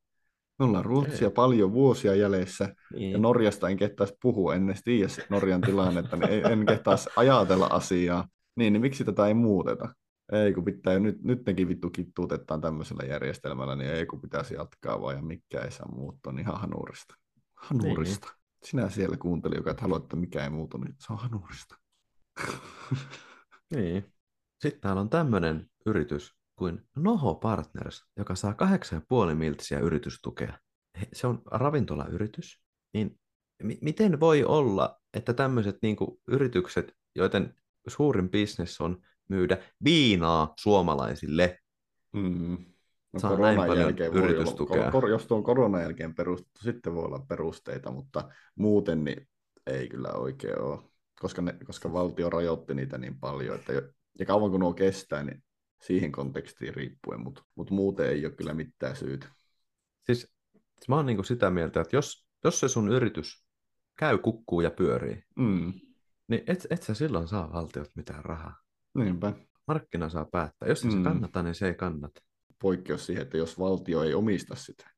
Me 0.60 0.66
ollaan 0.66 0.86
Ruotsia 0.86 1.28
ei. 1.28 1.34
paljon 1.34 1.74
vuosia 1.74 2.16
jäljessä, 2.16 2.76
niin. 2.94 3.12
ja 3.12 3.18
Norjasta 3.18 3.70
en 3.70 3.78
kehtaisi 3.78 4.14
puhua, 4.22 4.56
en 4.56 4.70
edes 4.70 4.84
tiedä 4.84 5.08
Norjan 5.30 5.62
tilannetta, 5.62 6.18
niin 6.18 6.46
en 6.46 6.66
kehtaisi 6.66 7.10
ajatella 7.16 7.68
asiaa. 7.68 8.28
Niin, 8.56 8.74
niin 8.74 8.82
miksi 8.82 9.06
tätä 9.06 9.28
ei 9.28 9.34
muuteta? 9.34 9.94
Ei 10.32 10.54
kun 10.54 10.66
pitää, 10.66 11.00
nyt, 11.00 11.24
nyt 11.24 11.46
nekin 11.46 11.68
vittu 11.68 11.90
kittuutetaan 11.90 12.62
tämmöisellä 12.62 13.04
järjestelmällä, 13.04 13.76
niin 13.76 13.90
ei 13.90 14.06
kun 14.06 14.22
pitäisi 14.22 14.54
jatkaa 14.54 15.02
vaan, 15.02 15.16
ja 15.16 15.22
mikä 15.22 15.62
ei 15.62 15.72
saa 15.72 15.92
muuttua, 15.92 16.34
niin 16.34 16.42
ihan 16.42 16.60
hanuurista. 16.60 17.16
Hanuurista. 17.56 18.28
Niin. 18.28 18.40
Sinä 18.64 18.90
siellä 18.90 19.18
kuunteli, 19.18 19.56
joka 19.56 19.72
et 19.72 19.82
halua, 19.82 19.98
että 19.98 20.16
mikä 20.16 20.44
ei 20.44 20.50
muutu, 20.50 20.78
niin 20.78 20.96
se 21.00 21.14
on 21.14 21.20
hanuurista. 21.20 21.76
Niin. 23.76 24.14
Sitten 24.62 24.82
täällä 24.82 25.02
on 25.02 25.10
tämmöinen 25.10 25.70
yritys 25.86 26.36
kuin 26.56 26.82
Noho 26.96 27.36
Partners, 27.36 28.04
joka 28.18 28.36
saa 28.36 28.56
8,5 29.30 29.36
miltsiä 29.36 29.80
yritystukea. 29.80 30.60
Se 31.14 31.28
on 31.28 31.42
ravintolayritys. 31.52 32.62
Niin 32.94 33.20
m- 33.64 33.82
miten 33.82 34.20
voi 34.20 34.44
olla, 34.44 35.00
että 35.14 35.34
tämmöiset 35.34 35.78
niinku 35.82 36.22
yritykset, 36.28 36.94
joiden 37.16 37.56
suurin 37.88 38.30
bisnes 38.30 38.82
on 38.82 39.02
myydä 39.30 39.58
viinaa 39.84 40.54
suomalaisille, 40.60 41.60
mm. 42.14 42.58
No 43.14 43.20
saa 43.20 43.38
näin 43.38 43.58
paljon 43.58 43.96
yritystukea. 44.14 44.92
Olla, 44.94 45.10
jos 45.10 45.28
tuon 45.28 45.44
koronan 45.44 45.82
jälkeen 45.82 46.16
perustettu, 46.16 46.60
sitten 46.64 46.96
voi 46.96 47.06
olla 47.06 47.26
perusteita, 47.28 47.92
mutta 47.92 48.30
muuten 48.56 49.04
niin 49.04 49.28
ei 49.68 49.90
kyllä 49.90 50.14
oikein 50.14 50.62
ole 50.62 50.89
koska, 51.20 51.42
ne, 51.42 51.58
koska 51.66 51.94
valtio 51.94 52.30
rajoitti 52.30 52.74
niitä 52.74 52.98
niin 52.98 53.20
paljon, 53.20 53.56
että 53.56 53.74
jo, 53.74 53.82
ja 54.20 54.26
kauan 54.26 54.52
kun 54.52 54.60
nuo 54.60 54.74
kestää, 54.74 55.24
niin 55.24 55.44
siihen 55.82 56.12
kontekstiin 56.12 56.74
riippuen, 56.74 57.22
mutta 57.22 57.44
mut 57.56 57.72
muuten 57.72 58.10
ei 58.10 58.26
ole 58.26 58.36
kyllä 58.36 58.54
mitään 58.54 58.96
syytä. 58.96 59.28
Siis 60.06 60.34
mä 60.88 60.96
oon 60.96 61.06
niinku 61.06 61.24
sitä 61.24 61.50
mieltä, 61.50 61.82
että 61.82 61.96
jos, 61.96 62.28
jos 62.44 62.60
se 62.60 62.68
sun 62.68 62.92
yritys 62.92 63.46
käy, 63.98 64.18
kukkuu 64.18 64.62
ja 64.62 64.72
pyörii, 64.72 65.24
mm. 65.36 65.74
niin 66.28 66.44
et, 66.48 66.68
et 66.70 66.84
sä 66.84 66.94
silloin 66.94 67.28
saa 67.28 67.54
valtiot 67.54 67.90
mitään 67.96 68.26
rahaa. 68.26 68.58
Niinpä. 68.94 69.34
Markkina 69.68 70.10
saa 70.10 70.26
päättää. 70.26 70.70
Jos 70.70 70.84
mm. 70.84 70.92
se 70.92 70.98
kannattaa, 71.04 71.44
niin 71.44 71.56
se 71.56 71.68
ei 71.68 71.76
kannata. 71.76 72.22
Poikkeus 72.62 73.06
siihen, 73.06 73.22
että 73.22 73.38
jos 73.38 73.60
valtio 73.60 74.04
ei 74.04 74.14
omista 74.14 74.56
sitä. 74.56 74.90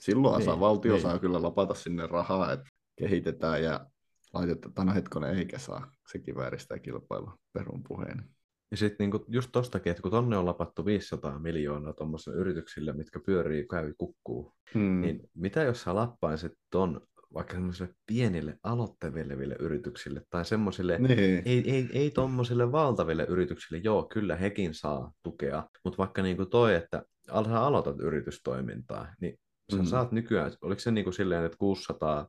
Silloin 0.00 0.36
niin, 0.36 0.44
saa, 0.44 0.60
valtio 0.60 0.92
niin. 0.92 1.02
saa 1.02 1.18
kyllä 1.18 1.42
lapata 1.42 1.74
sinne 1.74 2.06
rahaa, 2.06 2.52
että 2.52 2.70
kehitetään 2.98 3.62
ja 3.62 3.86
laitetaan, 4.34 4.86
no 4.86 4.94
hetkonen 4.94 5.38
eikä 5.38 5.58
saa, 5.58 5.92
sekin 6.12 6.36
vääristää 6.36 6.78
kilpailua 6.78 7.38
perun 7.52 7.82
puheen. 7.88 8.28
Ja 8.70 8.76
sitten 8.76 9.04
niinku 9.04 9.24
just 9.28 9.48
tostakin, 9.52 9.90
että 9.90 10.02
kun 10.02 10.10
tonne 10.10 10.36
on 10.36 10.46
lapattu 10.46 10.84
500 10.84 11.38
miljoonaa 11.38 11.92
tuommoisille 11.92 12.36
yrityksille, 12.36 12.92
mitkä 12.92 13.20
pyörii, 13.26 13.66
käy, 13.66 13.94
kukkuu, 13.98 14.54
hmm. 14.74 15.00
niin 15.00 15.30
mitä 15.34 15.62
jos 15.62 15.82
sä 15.82 15.94
lappaisit 15.94 16.52
ton 16.70 17.00
vaikka 17.34 17.54
semmoisille 17.54 17.94
pienille 18.06 18.58
aloitteleville 18.62 19.56
yrityksille 19.60 20.22
tai 20.30 20.44
semmoisille, 20.44 20.98
niin. 20.98 21.42
ei, 21.44 21.70
ei, 21.70 21.88
ei 21.92 22.10
tuommoisille 22.10 22.72
valtaville 22.72 23.26
yrityksille, 23.28 23.80
joo, 23.84 24.02
kyllä 24.02 24.36
hekin 24.36 24.74
saa 24.74 25.12
tukea, 25.22 25.68
mutta 25.84 25.98
vaikka 25.98 26.22
niin 26.22 26.36
kuin 26.36 26.50
toi, 26.50 26.74
että 26.74 27.02
sä 27.26 27.60
aloitat 27.60 28.00
yritystoimintaa, 28.00 29.14
niin 29.20 29.38
sä 29.72 29.76
hmm. 29.76 29.86
saat 29.86 30.12
nykyään, 30.12 30.52
oliko 30.62 30.80
se 30.80 30.90
niin 30.90 31.04
kuin 31.04 31.14
silleen, 31.14 31.44
että 31.44 31.58
600 31.58 32.28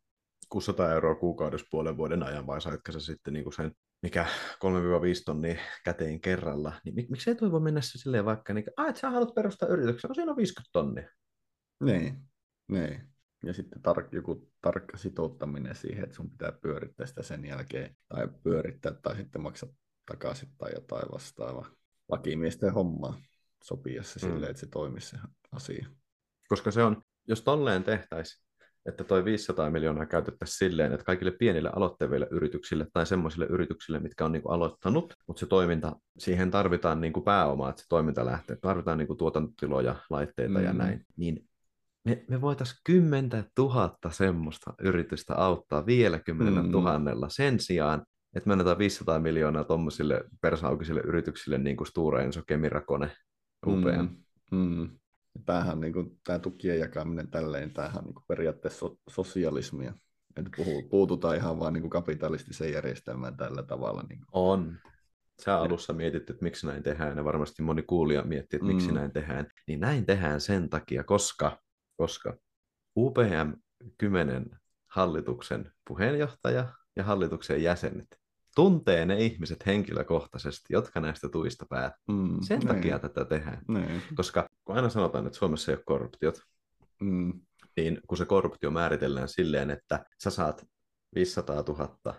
600 0.56 0.91
euroa 0.91 1.15
kuukaudessa 1.15 1.68
puolen 1.72 1.98
vuoden 1.98 2.24
ajan, 2.24 2.48
vai 2.48 2.62
saitko 2.62 2.91
sä 2.91 3.00
sitten 3.00 3.34
niin 3.34 3.44
kuin 3.44 3.54
sen, 3.54 3.72
mikä 4.02 4.26
3-5 4.26 4.28
tonnia 5.26 5.56
käteen 5.86 6.22
kerralla, 6.22 6.74
niin 6.86 6.96
mik, 6.96 7.10
miksei 7.10 7.36
toi 7.36 7.52
voi 7.52 7.60
mennä 7.60 7.82
se 7.82 7.98
silleen 7.98 8.26
vaikka, 8.26 8.54
niin, 8.54 8.65
että 8.89 9.00
sä 9.00 9.10
haluat 9.10 9.36
perustaa 9.36 9.70
yrityksen, 9.70 10.08
no 10.08 10.13
siinä 10.13 10.32
on 10.32 10.38
50 10.38 10.70
tonnia. 10.74 11.10
Niin, 11.84 12.22
niin. 12.72 13.10
Ja 13.46 13.54
sitten 13.54 13.82
tar- 13.88 14.10
joku 14.12 14.52
tarkka 14.62 14.98
sitouttaminen 14.98 15.76
siihen, 15.76 16.04
että 16.04 16.15
sun 16.15 16.30
pitää 16.30 16.52
pyörittää 16.62 17.06
sitä 17.06 17.24
sen 17.24 17.46
jälkeen, 17.46 17.96
tai 18.08 18.28
pyörittää, 18.44 18.91
tai 18.94 19.15
sitten 19.15 19.41
maksaa 19.41 19.70
takaisin 20.06 20.50
tai 20.58 20.72
jotain 20.74 21.12
vastaavaa. 21.12 21.70
Lakimiesten 22.10 22.74
hommaa 22.74 23.22
sopia 23.63 24.04
se 24.04 24.20
mm. 24.20 24.32
silleen, 24.32 24.50
että 24.52 24.60
se 24.60 24.68
toimisi 24.68 25.10
se 25.10 25.18
asia. 25.52 25.88
Koska 26.48 26.72
se 26.72 26.84
on, 26.84 27.02
jos 27.28 27.41
tolleen 27.41 27.84
tehtäisiin, 27.84 28.44
että 28.86 29.04
toi 29.04 29.26
500 29.26 29.69
miljoonaa 29.69 30.06
käytettäisiin 30.06 30.58
silleen, 30.58 30.93
että 30.93 31.06
kaikille 31.06 31.32
pienille 31.32 31.69
aloittaville 31.76 32.28
yrityksille 32.32 32.88
tai 32.93 33.06
semmoisille 33.06 33.45
yrityksille, 33.45 34.00
mitkä 34.00 34.26
on 34.26 34.32
niin 34.32 34.41
kuin 34.41 34.54
aloittanut, 34.54 35.13
mutta 35.28 35.39
se 35.39 35.45
toiminta, 35.45 35.95
siihen 36.17 36.52
tarvitaan 36.52 37.02
niin 37.02 37.13
kuin 37.13 37.24
pääomaa, 37.24 37.69
että 37.69 37.82
se 37.82 37.88
toiminta 37.89 38.26
lähtee, 38.26 38.58
tarvitaan 38.62 38.98
niin 38.98 39.08
kuin 39.08 39.17
tuotantotiloja, 39.17 39.95
laitteita 40.10 40.60
mm. 40.60 40.65
ja 40.65 40.74
näin, 40.74 41.06
niin 41.17 41.48
me, 42.06 42.24
me 42.30 42.41
voitaisiin 42.41 42.80
kymmentä 42.84 43.43
tuhatta 43.56 44.10
semmoista 44.10 44.74
yritystä 44.82 45.36
auttaa 45.36 45.86
vielä 45.86 46.19
kymmenellä 46.19 46.63
mm. 46.63 46.71
tuhannella 46.71 47.30
sen 47.30 47.60
sijaan, 47.60 48.06
että 48.36 48.48
me 48.48 48.54
annetaan 48.54 48.78
500 48.78 49.19
miljoonaa 49.19 49.63
tuommoisille 49.63 50.24
persaukisille 50.41 51.02
yrityksille, 51.02 51.58
niin 51.58 51.78
kuin 51.78 51.88
Stura 51.88 52.21
Enso, 52.21 52.41
Kemirakone, 52.48 53.12
UPM. 53.67 54.08
Mm. 54.52 54.58
Mm. 54.58 54.89
Tämähän 55.45 55.80
niin 55.80 55.93
kuin, 55.93 56.19
tämä 56.24 56.39
tukien 56.39 56.80
jakaminen 56.80 57.32
tälleen, 57.32 57.74
tämähän 57.74 57.98
on 57.98 58.04
niin 58.04 58.13
kuin 58.13 58.26
periaatteessa 58.28 58.80
so- 58.80 58.98
sosialismia. 59.10 59.93
Että 60.36 60.52
puhu, 60.56 60.84
puututaan 60.89 61.36
ihan 61.36 61.60
vaan 61.60 61.74
niin 61.74 61.82
kuin 61.82 61.91
kapitalistiseen 61.91 62.74
järjestelmään 62.74 63.38
tällä 63.38 63.63
tavalla. 63.63 64.04
Niin 64.10 64.19
kuin. 64.19 64.28
On. 64.32 64.78
Sä 65.45 65.58
alussa 65.58 65.93
mietit, 65.93 66.30
että 66.30 66.43
miksi 66.43 66.67
näin 66.67 66.84
tehdään, 66.84 67.17
ja 67.17 67.24
varmasti 67.24 67.62
moni 67.62 67.82
kuulija 67.82 68.24
miettii, 68.24 68.58
että 68.58 68.67
miksi 68.67 68.88
mm. 68.88 68.93
näin 68.93 69.12
tehdään. 69.12 69.48
Niin 69.67 69.80
näin 69.80 70.06
tehdään 70.06 70.41
sen 70.41 70.69
takia, 70.69 71.04
koska, 71.04 71.60
koska 71.98 72.38
UPM 72.98 73.54
10 73.98 74.60
hallituksen 74.88 75.71
puheenjohtaja 75.88 76.67
ja 76.95 77.04
hallituksen 77.04 77.63
jäsenet 77.63 78.19
tuntee 78.56 79.06
ne 79.06 79.18
ihmiset 79.18 79.65
henkilökohtaisesti, 79.65 80.65
jotka 80.70 81.00
näistä 81.00 81.30
tuista 81.30 81.65
päättää. 81.70 82.15
Mm, 82.15 82.38
Sen 82.41 82.60
niin. 82.60 82.68
takia 82.68 83.00
tätä 83.00 83.26
tehdään. 83.26 83.62
Niin. 83.68 84.02
Koska 84.15 84.50
kun 84.65 84.76
aina 84.76 84.89
sanotaan, 84.89 85.26
että 85.26 85.39
Suomessa 85.39 85.72
ei 85.72 85.76
ole 85.76 85.84
korruptiot, 85.86 86.41
mm. 87.02 87.34
niin 87.78 88.02
kun 88.08 88.18
se 88.18 88.26
korruptio 88.26 88.72
määritellään 88.72 89.30
silleen, 89.30 89.70
että 89.70 90.06
sä 90.24 90.30
saat 90.30 90.68
500 91.15 91.63
000 91.68 92.15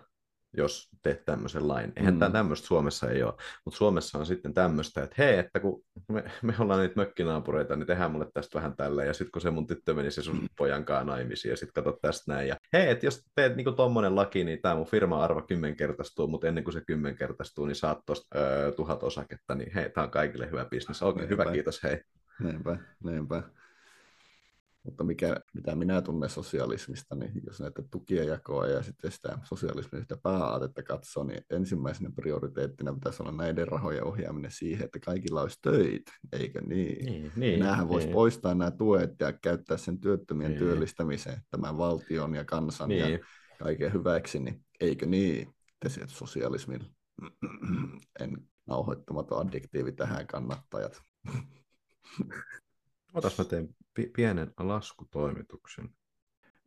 jos 0.53 0.89
teet 1.01 1.25
tämmöisen 1.25 1.67
lain. 1.67 1.93
Eihän 1.95 2.13
mm. 2.13 2.31
tämmöistä 2.31 2.67
Suomessa 2.67 3.09
ei 3.09 3.23
ole, 3.23 3.33
mutta 3.65 3.77
Suomessa 3.77 4.19
on 4.19 4.25
sitten 4.25 4.53
tämmöistä, 4.53 5.03
että 5.03 5.15
hei, 5.17 5.37
että 5.37 5.59
kun 5.59 5.83
me, 6.09 6.23
me 6.41 6.53
ollaan 6.59 6.79
niitä 6.79 6.95
mökkinaapureita, 6.95 7.75
niin 7.75 7.87
tehdään 7.87 8.11
mulle 8.11 8.27
tästä 8.33 8.55
vähän 8.55 8.75
tällä, 8.75 9.03
ja 9.03 9.13
sitten 9.13 9.31
kun 9.31 9.41
se 9.41 9.51
mun 9.51 9.67
tyttö 9.67 9.93
meni 9.93 10.11
se 10.11 10.21
sun 10.21 10.39
mm. 10.39 10.47
pojankaan 10.57 11.07
naimisiin, 11.07 11.49
ja 11.49 11.57
sitten 11.57 11.83
katsot 11.83 12.01
tästä 12.01 12.33
näin, 12.33 12.47
ja 12.47 12.55
hei, 12.73 12.89
että 12.89 13.05
jos 13.05 13.23
teet 13.35 13.55
niinku 13.55 13.71
tommonen 13.71 14.15
laki, 14.15 14.43
niin 14.43 14.61
tämä 14.61 14.75
mun 14.75 14.87
firma-arvo 14.87 15.41
kymmenkertaistuu, 15.41 16.27
mutta 16.27 16.47
ennen 16.47 16.63
kuin 16.63 16.73
se 16.73 16.81
kymmenkertaistuu, 16.87 17.65
niin 17.65 17.75
saat 17.75 17.99
tuosta 18.05 18.39
öö, 18.39 18.71
tuhat 18.71 19.03
osaketta, 19.03 19.55
niin 19.55 19.73
hei, 19.73 19.89
tämä 19.89 20.05
on 20.05 20.11
kaikille 20.11 20.49
hyvä 20.51 20.65
bisnes. 20.65 21.03
Okei, 21.03 21.23
okay, 21.23 21.29
hyvä, 21.29 21.51
kiitos, 21.51 21.83
hei. 21.83 22.01
Niinpä, 22.39 22.77
niinpä. 23.03 23.43
Mutta 24.87 25.03
mikä, 25.03 25.39
mitä 25.53 25.75
minä 25.75 26.01
tunnen 26.01 26.29
sosialismista, 26.29 27.15
niin 27.15 27.31
jos 27.45 27.59
näitä 27.59 27.83
tukia 27.91 28.23
jakoa 28.23 28.67
ja 28.67 28.83
sitten 28.83 29.11
sitä 29.11 29.39
sosialismin 29.43 29.99
yhtä 29.99 30.17
pääaatetta 30.23 30.83
katsoo, 30.83 31.23
niin 31.23 31.41
ensimmäisenä 31.49 32.09
prioriteettina 32.15 32.93
pitäisi 32.93 33.23
olla 33.23 33.31
näiden 33.31 33.67
rahojen 33.67 34.03
ohjaaminen 34.03 34.51
siihen, 34.51 34.85
että 34.85 34.99
kaikilla 34.99 35.41
olisi 35.41 35.57
töitä, 35.61 36.11
eikö 36.31 36.61
niin? 36.61 37.05
niin, 37.05 37.31
niin 37.35 37.59
Nämähän 37.59 37.89
voisi 37.89 38.07
niin. 38.07 38.13
poistaa 38.13 38.55
nämä 38.55 38.71
tuet 38.71 39.11
ja 39.19 39.33
käyttää 39.33 39.77
sen 39.77 39.99
työttömien 39.99 40.51
niin. 40.51 40.59
työllistämiseen 40.59 41.41
tämän 41.51 41.77
valtion 41.77 42.35
ja 42.35 42.45
kansan 42.45 42.89
niin. 42.89 43.11
ja 43.11 43.19
kaiken 43.59 43.93
hyväksi, 43.93 44.39
niin 44.39 44.65
eikö 44.79 45.05
niin? 45.05 45.47
Te 45.79 45.89
sieltä 45.89 46.13
sosialismin 46.13 46.79
en 48.19 48.37
nauhoittamaton 48.67 49.47
addiktiivi 49.47 49.91
tähän 49.91 50.27
kannattajat. 50.27 51.01
Otas 53.17 53.37
mä 53.37 53.45
teen 53.45 53.67
p- 53.67 54.13
pienen 54.15 54.53
laskutoimituksen. 54.59 55.89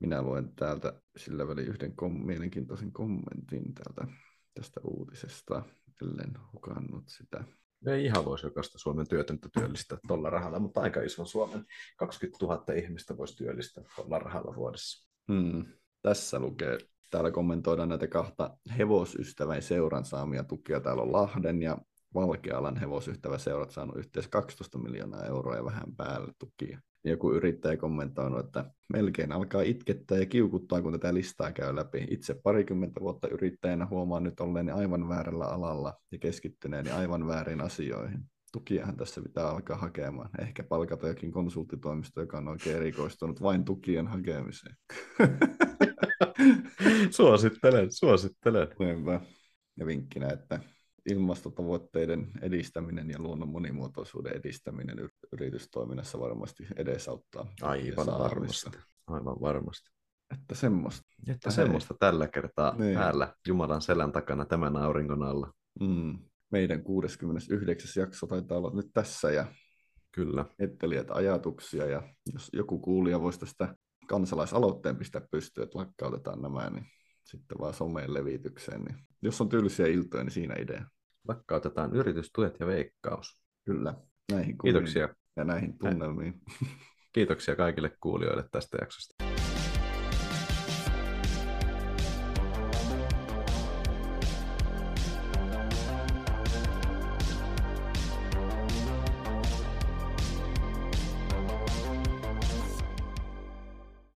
Minä 0.01 0.23
luen 0.23 0.53
täältä 0.57 1.03
sillä 1.17 1.49
välin 1.49 1.69
yhden 1.69 1.97
kom- 1.97 2.27
mielenkiintoisen 2.27 2.93
kommentin 2.93 3.75
täältä 3.75 4.17
tästä 4.55 4.81
uutisesta, 4.85 5.63
ellen 6.03 6.33
hukannut 6.53 7.05
sitä. 7.09 7.45
Ei 7.87 8.05
ihan 8.05 8.25
voisi 8.25 8.47
jokaista 8.47 8.79
Suomen 8.79 9.09
työtöntä 9.09 9.49
työllistää 9.53 9.99
tuolla 10.07 10.31
rahalla, 10.31 10.59
mutta 10.59 10.81
aika 10.81 11.03
iso 11.03 11.25
Suomen 11.25 11.65
20 11.97 12.47
000 12.47 12.65
ihmistä 12.75 13.17
voisi 13.17 13.37
työllistää 13.37 13.85
tuolla 13.97 14.19
rahalla 14.19 14.57
vuodessa. 14.57 15.09
Hmm. 15.33 15.65
Tässä 16.03 16.41
lukee, 16.41 16.79
täällä 17.11 17.31
kommentoidaan 17.31 17.89
näitä 17.89 18.07
kahta 18.07 18.57
hevosystävän 18.79 19.63
seuran 19.63 20.05
saamia 20.05 20.45
tukia. 20.45 20.81
Täällä 20.81 21.03
on 21.03 21.13
Lahden 21.13 21.63
ja 21.63 21.79
Valkealan 22.15 22.77
hevosystäväseurat 22.77 23.71
saanut 23.71 23.97
yhteensä 23.97 24.29
12 24.31 24.79
miljoonaa 24.79 25.25
euroa 25.25 25.57
ja 25.57 25.65
vähän 25.65 25.97
päälle 25.97 26.33
tukia. 26.39 26.81
Joku 27.05 27.33
yrittäjä 27.33 27.77
kommentoinut, 27.77 28.47
että 28.47 28.71
melkein 28.93 29.33
alkaa 29.33 29.63
itkettää 29.63 30.19
ja 30.19 30.27
kiukuttaa, 30.27 30.83
kun 30.83 30.93
tätä 30.93 31.15
listaa 31.15 31.53
käy 31.53 31.77
läpi. 31.77 32.07
Itse 32.11 32.35
parikymmentä 32.35 33.01
vuotta 33.01 33.29
yrittäjänä 33.29 33.87
huomaan 33.87 34.23
nyt 34.23 34.41
olleeni 34.41 34.71
aivan 34.71 35.09
väärällä 35.09 35.45
alalla 35.45 35.95
ja 36.13 36.19
keskittyneeni 36.19 36.91
aivan 36.91 37.27
väärin 37.27 37.61
asioihin. 37.61 38.21
Tukiahan 38.53 38.97
tässä 38.97 39.21
pitää 39.21 39.49
alkaa 39.49 39.77
hakemaan. 39.77 40.31
Ehkä 40.41 40.63
palkata 40.63 41.09
jokin 41.09 41.33
konsulttitoimisto, 41.33 42.21
joka 42.21 42.39
on 42.39 42.49
oikein 42.49 42.77
erikoistunut 42.77 43.43
vain 43.43 43.65
tukien 43.65 44.07
hakemiseen. 44.07 44.77
suosittelen, 47.17 47.93
suosittelen. 47.93 48.69
Niinpä. 48.79 49.21
Ja 49.77 49.87
vinkkinä, 49.87 50.29
että 50.29 50.61
ilmastotavoitteiden 51.11 52.31
edistäminen 52.43 53.11
ja 53.11 53.19
luonnon 53.19 53.49
monimuotoisuuden 53.49 54.37
edistäminen 54.37 54.97
yritystoiminnassa 55.33 56.21
varmasti 56.21 56.67
edesauttaa. 56.77 57.53
Aivan 57.63 58.07
varmasti. 58.07 58.71
Aivan 59.07 59.41
varmasti. 59.41 59.91
Että 60.35 60.55
semmoista. 60.55 61.09
Että 61.29 61.51
semmoista 61.51 61.95
tällä 62.01 62.29
kertaa 62.29 62.77
niin. 62.77 62.95
päällä 62.95 63.35
Jumalan 63.49 63.83
selän 63.83 64.13
takana 64.13 64.45
tämän 64.45 64.77
auringon 64.77 65.23
alla. 65.23 65.53
Mm. 65.81 66.19
Meidän 66.51 66.83
69. 66.83 68.01
jakso 68.01 68.27
taitaa 68.27 68.59
olla 68.59 68.71
nyt 68.75 68.87
tässä 68.95 69.31
ja 69.31 69.47
Kyllä. 70.13 70.45
Ettelijät 70.59 71.11
ajatuksia 71.11 71.87
ja 71.87 72.03
jos 72.33 72.51
joku 72.53 72.79
kuulija 72.79 73.21
voisi 73.21 73.41
tästä 73.41 73.75
kansalaisaloitteen 74.07 74.97
pistää 74.97 75.23
pystyyn, 75.31 75.65
että 75.65 75.79
lakkautetaan 75.79 76.43
nämä, 76.43 76.71
niin 76.71 76.87
sitten 77.31 77.59
vaan 77.59 77.75
someen 77.75 78.15
levitykseen. 78.15 78.85
Niin 78.85 78.97
jos 79.23 79.41
on 79.41 79.49
tylsiä 79.49 79.87
iltoja, 79.87 80.25
niin 80.25 80.33
siinä 80.33 80.55
idea. 80.59 80.85
Lakkautetaan 81.29 81.97
yritystuet 81.97 82.61
ja 82.61 82.67
veikkaus. 82.67 83.43
Kyllä, 83.65 83.95
näihin 84.33 84.59
Kiitoksia. 84.59 85.09
Ja 85.37 85.45
näihin 85.45 85.79
tunnelmiin. 85.79 86.35
Kiitoksia 87.15 87.57
kaikille 87.57 87.97
kuulijoille 88.01 88.49
tästä 88.53 88.79
jaksosta. 88.81 89.30